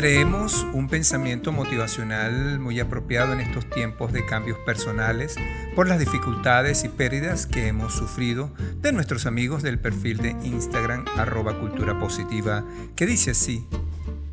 Leeremos 0.00 0.66
un 0.74 0.88
pensamiento 0.88 1.52
motivacional 1.52 2.58
muy 2.58 2.80
apropiado 2.80 3.32
en 3.32 3.40
estos 3.40 3.68
tiempos 3.70 4.12
de 4.12 4.26
cambios 4.26 4.58
personales 4.58 5.36
por 5.74 5.88
las 5.88 5.98
dificultades 5.98 6.84
y 6.84 6.90
pérdidas 6.90 7.46
que 7.46 7.66
hemos 7.66 7.94
sufrido 7.94 8.52
de 8.82 8.92
nuestros 8.92 9.24
amigos 9.24 9.62
del 9.62 9.78
perfil 9.78 10.18
de 10.18 10.36
Instagram 10.42 11.06
arroba 11.16 11.58
cultura 11.58 11.98
positiva 11.98 12.62
que 12.94 13.06
dice 13.06 13.30
así, 13.30 13.66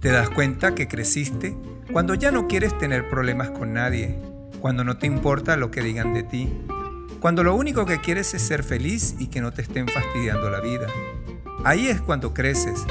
te 0.01 0.09
das 0.09 0.30
cuenta 0.30 0.76
que 0.76 0.89
creciste 0.89 1.55
cuando 1.93 2.14
ya 2.14 2.32
no 2.32 2.49
quieres 2.49 2.78
tener 2.78 3.07
problemas 3.07 3.49
con 3.51 3.72
nadie, 3.72 4.20
cuando 4.59 4.84
no 4.84 4.97
te 4.97 5.07
importa 5.07 5.55
lo 5.55 5.72
que 5.72 5.82
digan 5.82 6.14
de 6.14 6.24
ti, 6.24 6.51
cuando 7.22 7.41
lo 7.41 7.55
único 7.55 7.86
que 7.86 8.01
quieres 8.01 8.34
es 8.34 8.41
ser 8.41 8.64
feliz 8.64 9.16
y 9.18 9.28
que 9.28 9.39
no 9.39 9.53
te 9.53 9.61
estén 9.61 9.88
fastidiando 9.88 10.49
la 10.49 10.59
vida. 10.59 10.88
Ahí 11.64 11.88
es 11.88 12.01
cuando 12.01 12.34
creces, 12.34 12.86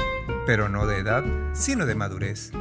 pero 0.47 0.69
no 0.69 0.87
de 0.87 0.97
edad, 0.97 1.23
sino 1.53 1.85
de 1.85 1.93
madurez. 1.93 2.51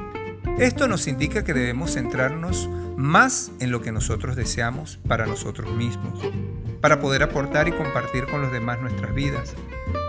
Esto 0.59 0.87
nos 0.87 1.09
indica 1.09 1.45
que 1.45 1.55
debemos 1.55 1.95
centrarnos 1.95 2.69
más 2.97 3.51
en 3.59 3.71
lo 3.71 3.81
que 3.81 3.91
nosotros 3.91 4.37
deseamos 4.37 5.01
para 5.09 5.27
nosotros 5.27 5.75
mismos, 5.75 6.21
para 6.81 7.01
poder 7.01 7.23
aportar 7.23 7.69
y 7.69 7.73
compartir 7.73 8.27
con 8.27 8.43
los 8.43 8.53
demás 8.53 8.81
nuestras 8.81 9.15
vidas. 9.15 9.55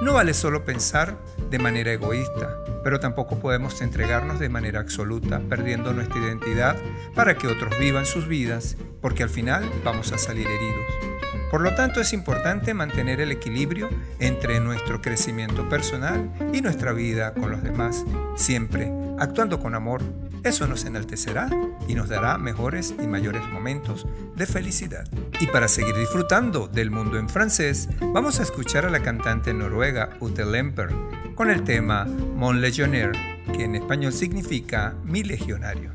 No 0.01 0.13
vale 0.13 0.33
solo 0.33 0.65
pensar 0.65 1.17
de 1.49 1.59
manera 1.59 1.93
egoísta, 1.93 2.57
pero 2.83 2.99
tampoco 2.99 3.39
podemos 3.39 3.81
entregarnos 3.81 4.39
de 4.39 4.49
manera 4.49 4.81
absoluta, 4.81 5.39
perdiendo 5.39 5.93
nuestra 5.93 6.19
identidad 6.19 6.75
para 7.15 7.37
que 7.37 7.47
otros 7.47 7.77
vivan 7.79 8.05
sus 8.05 8.27
vidas, 8.27 8.77
porque 9.01 9.23
al 9.23 9.29
final 9.29 9.67
vamos 9.83 10.11
a 10.11 10.17
salir 10.17 10.45
heridos. 10.45 11.12
Por 11.53 11.61
lo 11.61 11.75
tanto, 11.75 12.01
es 12.01 12.13
importante 12.13 12.73
mantener 12.73 13.21
el 13.21 13.31
equilibrio 13.31 13.87
entre 14.17 14.59
nuestro 14.59 15.03
crecimiento 15.03 15.69
personal 15.69 16.33
y 16.51 16.61
nuestra 16.61 16.93
vida 16.93 17.35
con 17.35 17.51
los 17.51 17.61
demás, 17.61 18.05
siempre 18.35 18.91
actuando 19.19 19.59
con 19.59 19.75
amor. 19.75 20.01
Eso 20.43 20.65
nos 20.65 20.83
enaltecerá 20.83 21.51
y 21.87 21.93
nos 21.93 22.09
dará 22.09 22.39
mejores 22.39 22.95
y 22.99 23.05
mayores 23.05 23.47
momentos 23.49 24.07
de 24.35 24.47
felicidad. 24.47 25.07
Y 25.39 25.45
para 25.45 25.67
seguir 25.67 25.95
disfrutando 25.95 26.67
del 26.67 26.89
mundo 26.89 27.19
en 27.19 27.29
francés, 27.29 27.87
vamos 28.01 28.39
a 28.39 28.43
escuchar 28.43 28.87
a 28.87 28.89
la 28.89 29.03
cantante 29.03 29.53
noruega 29.53 30.09
Ute 30.21 30.45
Lemper 30.45 30.89
con 31.35 31.51
el 31.51 31.63
tema 31.63 32.05
Mon 32.05 32.61
Legionnaire, 32.61 33.43
que 33.55 33.65
en 33.65 33.75
español 33.75 34.11
significa 34.11 34.95
mi 35.03 35.21
legionario. 35.21 35.91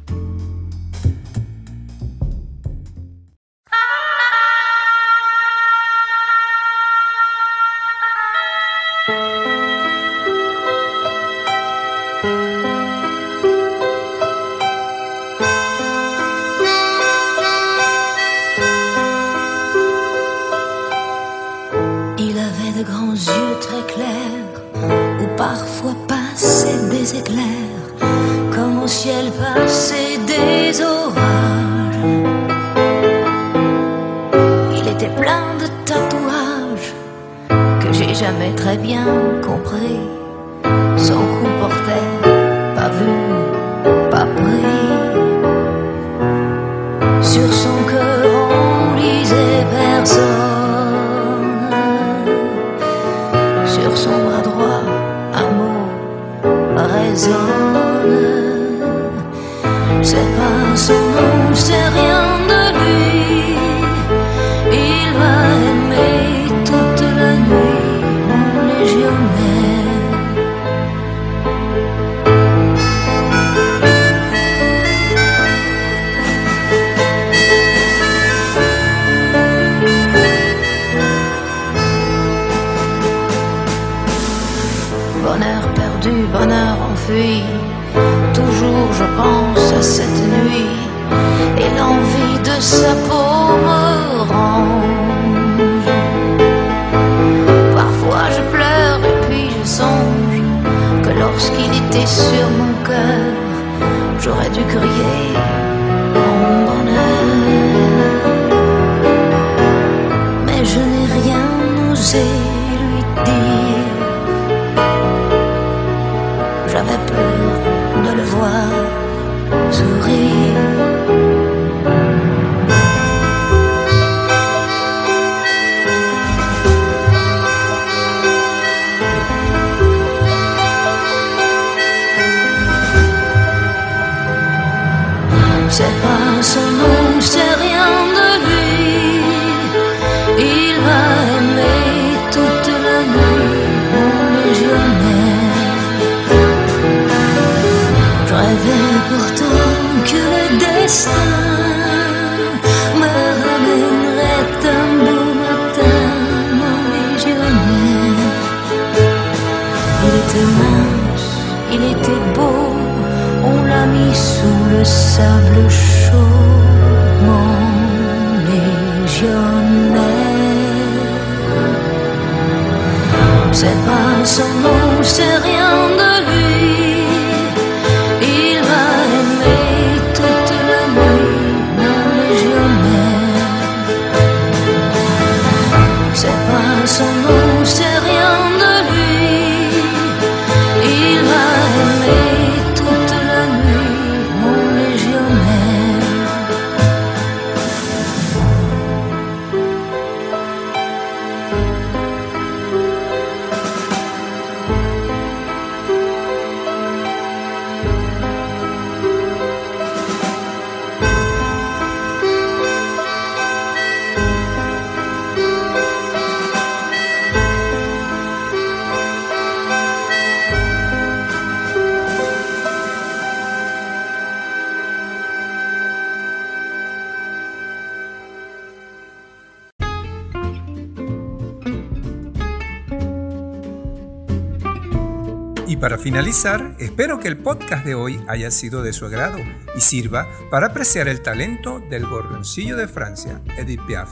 Finalizar, 236.08 236.74
espero 236.78 237.20
que 237.20 237.28
el 237.28 237.36
podcast 237.36 237.84
de 237.84 237.94
hoy 237.94 238.18
haya 238.28 238.50
sido 238.50 238.82
de 238.82 238.94
su 238.94 239.04
agrado 239.04 239.36
y 239.76 239.80
sirva 239.82 240.26
para 240.50 240.68
apreciar 240.68 241.06
el 241.06 241.20
talento 241.20 241.82
del 241.90 242.06
gorgoncillo 242.06 242.78
de 242.78 242.88
Francia, 242.88 243.42
Edith 243.58 243.82
Piaf. 243.86 244.08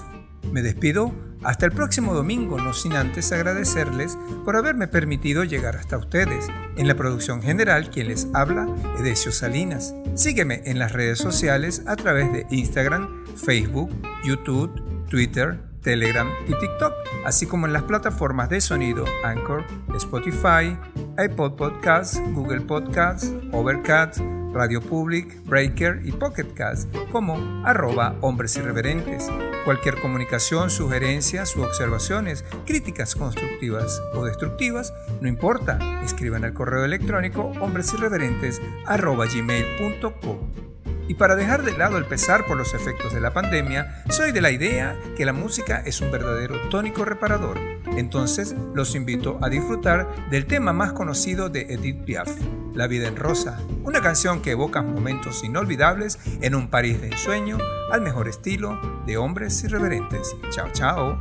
Me 0.53 0.61
despido 0.61 1.15
hasta 1.43 1.65
el 1.65 1.73
próximo 1.73 2.13
domingo, 2.13 2.59
no 2.59 2.75
sin 2.75 2.93
antes 2.93 3.33
agradecerles 3.33 4.19
por 4.45 4.57
haberme 4.57 4.89
permitido 4.89 5.43
llegar 5.45 5.75
hasta 5.77 5.97
ustedes. 5.97 6.49
En 6.77 6.87
la 6.87 6.97
producción 6.97 7.41
general, 7.41 7.89
quien 7.89 8.09
les 8.09 8.29
habla, 8.35 8.69
Edesio 8.99 9.33
Salinas. 9.33 9.95
Sígueme 10.17 10.61
en 10.67 10.79
las 10.79 10.93
redes 10.93 11.19
sociales 11.19 11.83
a 11.87 11.97
través 11.97 12.31
de 12.31 12.47
Instagram, 12.51 13.25
Facebook, 13.37 13.89
YouTube, 14.23 14.71
Twitter, 15.09 15.59
Telegram 15.87 16.28
y 16.49 16.59
TikTok, 16.59 16.93
así 17.24 17.47
como 17.47 17.66
en 17.66 17.72
las 17.72 17.84
plataformas 17.84 18.49
de 18.49 18.61
sonido 18.61 19.05
Anchor, 19.22 19.64
Spotify, 19.95 20.76
iPod 21.16 21.53
Podcasts, 21.53 22.20
Google 22.32 22.62
Podcasts, 22.62 23.32
Overcast, 23.53 24.18
Radio 24.53 24.80
Public, 24.80 25.45
Breaker 25.45 26.01
y 26.05 26.11
Pocket 26.11 26.53
Cast, 26.55 26.93
como 27.12 27.37
arroba 27.64 28.16
hombres 28.20 28.57
irreverentes. 28.57 29.30
Cualquier 29.64 30.01
comunicación, 30.01 30.70
sugerencias 30.70 31.55
u 31.55 31.62
observaciones, 31.62 32.45
críticas 32.66 33.14
constructivas 33.14 34.03
o 34.12 34.24
destructivas, 34.24 34.93
no 35.20 35.28
importa, 35.28 36.03
escriban 36.03 36.45
al 36.45 36.53
correo 36.53 36.84
electrónico 36.84 37.53
hombresirreverentes 37.61 38.61
arroba 38.87 39.26
gmail.com. 39.26 40.66
Y 41.09 41.15
para 41.15 41.37
dejar 41.37 41.63
de 41.63 41.77
lado 41.77 41.99
el 41.99 42.05
pesar 42.05 42.47
por 42.47 42.57
los 42.57 42.75
efectos 42.75 43.13
de 43.13 43.21
la 43.21 43.33
pandemia, 43.33 44.03
soy 44.09 44.33
de 44.33 44.41
la 44.41 44.51
idea 44.51 44.97
que 45.17 45.25
la 45.25 45.33
música 45.33 45.83
es 45.85 46.01
un 46.01 46.11
verdadero 46.11 46.69
tónico 46.69 47.05
reparador. 47.05 47.59
Entonces 47.97 48.55
los 48.75 48.95
invito 48.95 49.39
a 49.43 49.49
disfrutar 49.49 50.09
del 50.31 50.47
tema 50.47 50.73
más 50.73 50.93
conocido 50.93 51.49
de 51.49 51.63
Edith 51.73 52.05
Piaf, 52.05 52.29
La 52.75 52.87
vida 52.89 53.09
en 53.09 53.17
rosa, 53.17 53.59
una 53.85 54.03
canción 54.03 54.43
que 54.43 54.51
evoca 54.51 54.83
momentos 54.83 55.45
inolvidables 55.45 56.19
en 56.43 56.55
un 56.55 56.69
París 56.69 57.01
de 57.01 57.09
ensueño 57.09 57.59
al 57.91 58.03
mejor 58.03 58.29
estilo 58.29 58.79
de 59.07 59.17
hombres 59.17 59.63
irreverentes. 59.65 60.35
Chao, 60.51 60.69
chao. 60.73 61.21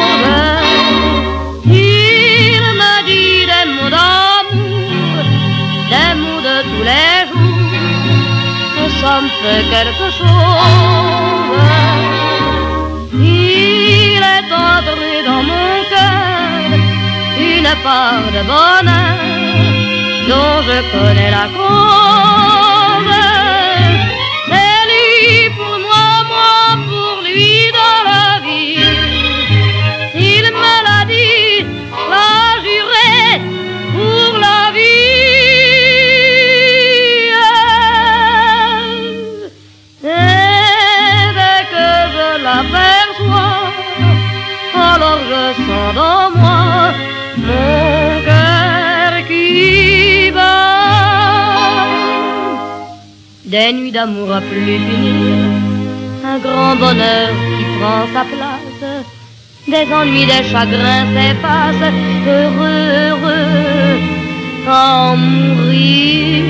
Me 9.21 9.29
fait 9.41 9.63
quelque 9.73 10.07
chose. 10.19 10.27
Il 13.13 14.21
est 14.35 14.51
entré 14.69 15.11
dans 15.27 15.43
mon 15.51 15.71
cœur 15.91 16.79
une 17.39 17.71
part 17.83 18.27
de 18.35 18.41
bonheur 18.51 19.17
dont 20.29 20.55
je 20.67 20.77
connais 20.91 21.31
la 21.31 21.45
cause. 21.55 22.50
Des 53.51 53.73
nuits 53.73 53.91
d'amour 53.91 54.31
à 54.31 54.39
plus 54.39 54.77
finir, 54.87 55.35
un 56.23 56.39
grand 56.39 56.73
bonheur 56.77 57.31
qui 57.53 57.63
prend 57.77 58.03
sa 58.13 58.23
place. 58.23 58.83
Des 59.67 59.93
ennuis, 59.93 60.25
des 60.25 60.43
chagrins 60.49 61.05
s'effacent, 61.13 61.91
heureux, 62.25 62.83
heureux, 63.09 63.99
en 64.69 65.17
mourir. 65.17 66.45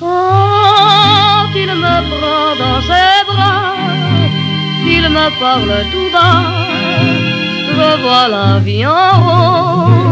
Quand 0.00 1.46
il 1.54 1.72
me 1.84 1.96
prend 2.12 2.48
dans 2.62 2.80
ses 2.90 3.18
bras, 3.30 3.76
il 4.84 5.04
me 5.16 5.26
parle 5.38 5.74
tout 5.92 6.10
bas, 6.12 6.42
je 7.68 8.02
vois 8.02 8.26
la 8.26 8.58
vie 8.58 8.84
en 8.84 9.12
rose. 9.26 10.11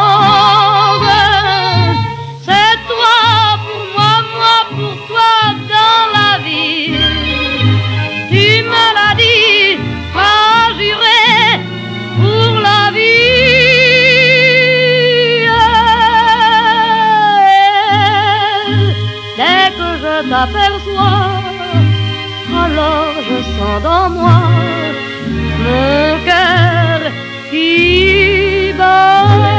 alors 22.63 23.13
je 23.27 23.37
sens 23.55 23.83
dans 23.83 24.09
moi 24.09 24.41
mon 25.63 26.25
cœur 26.25 26.99
qui 27.51 28.73
bat. 28.77 29.50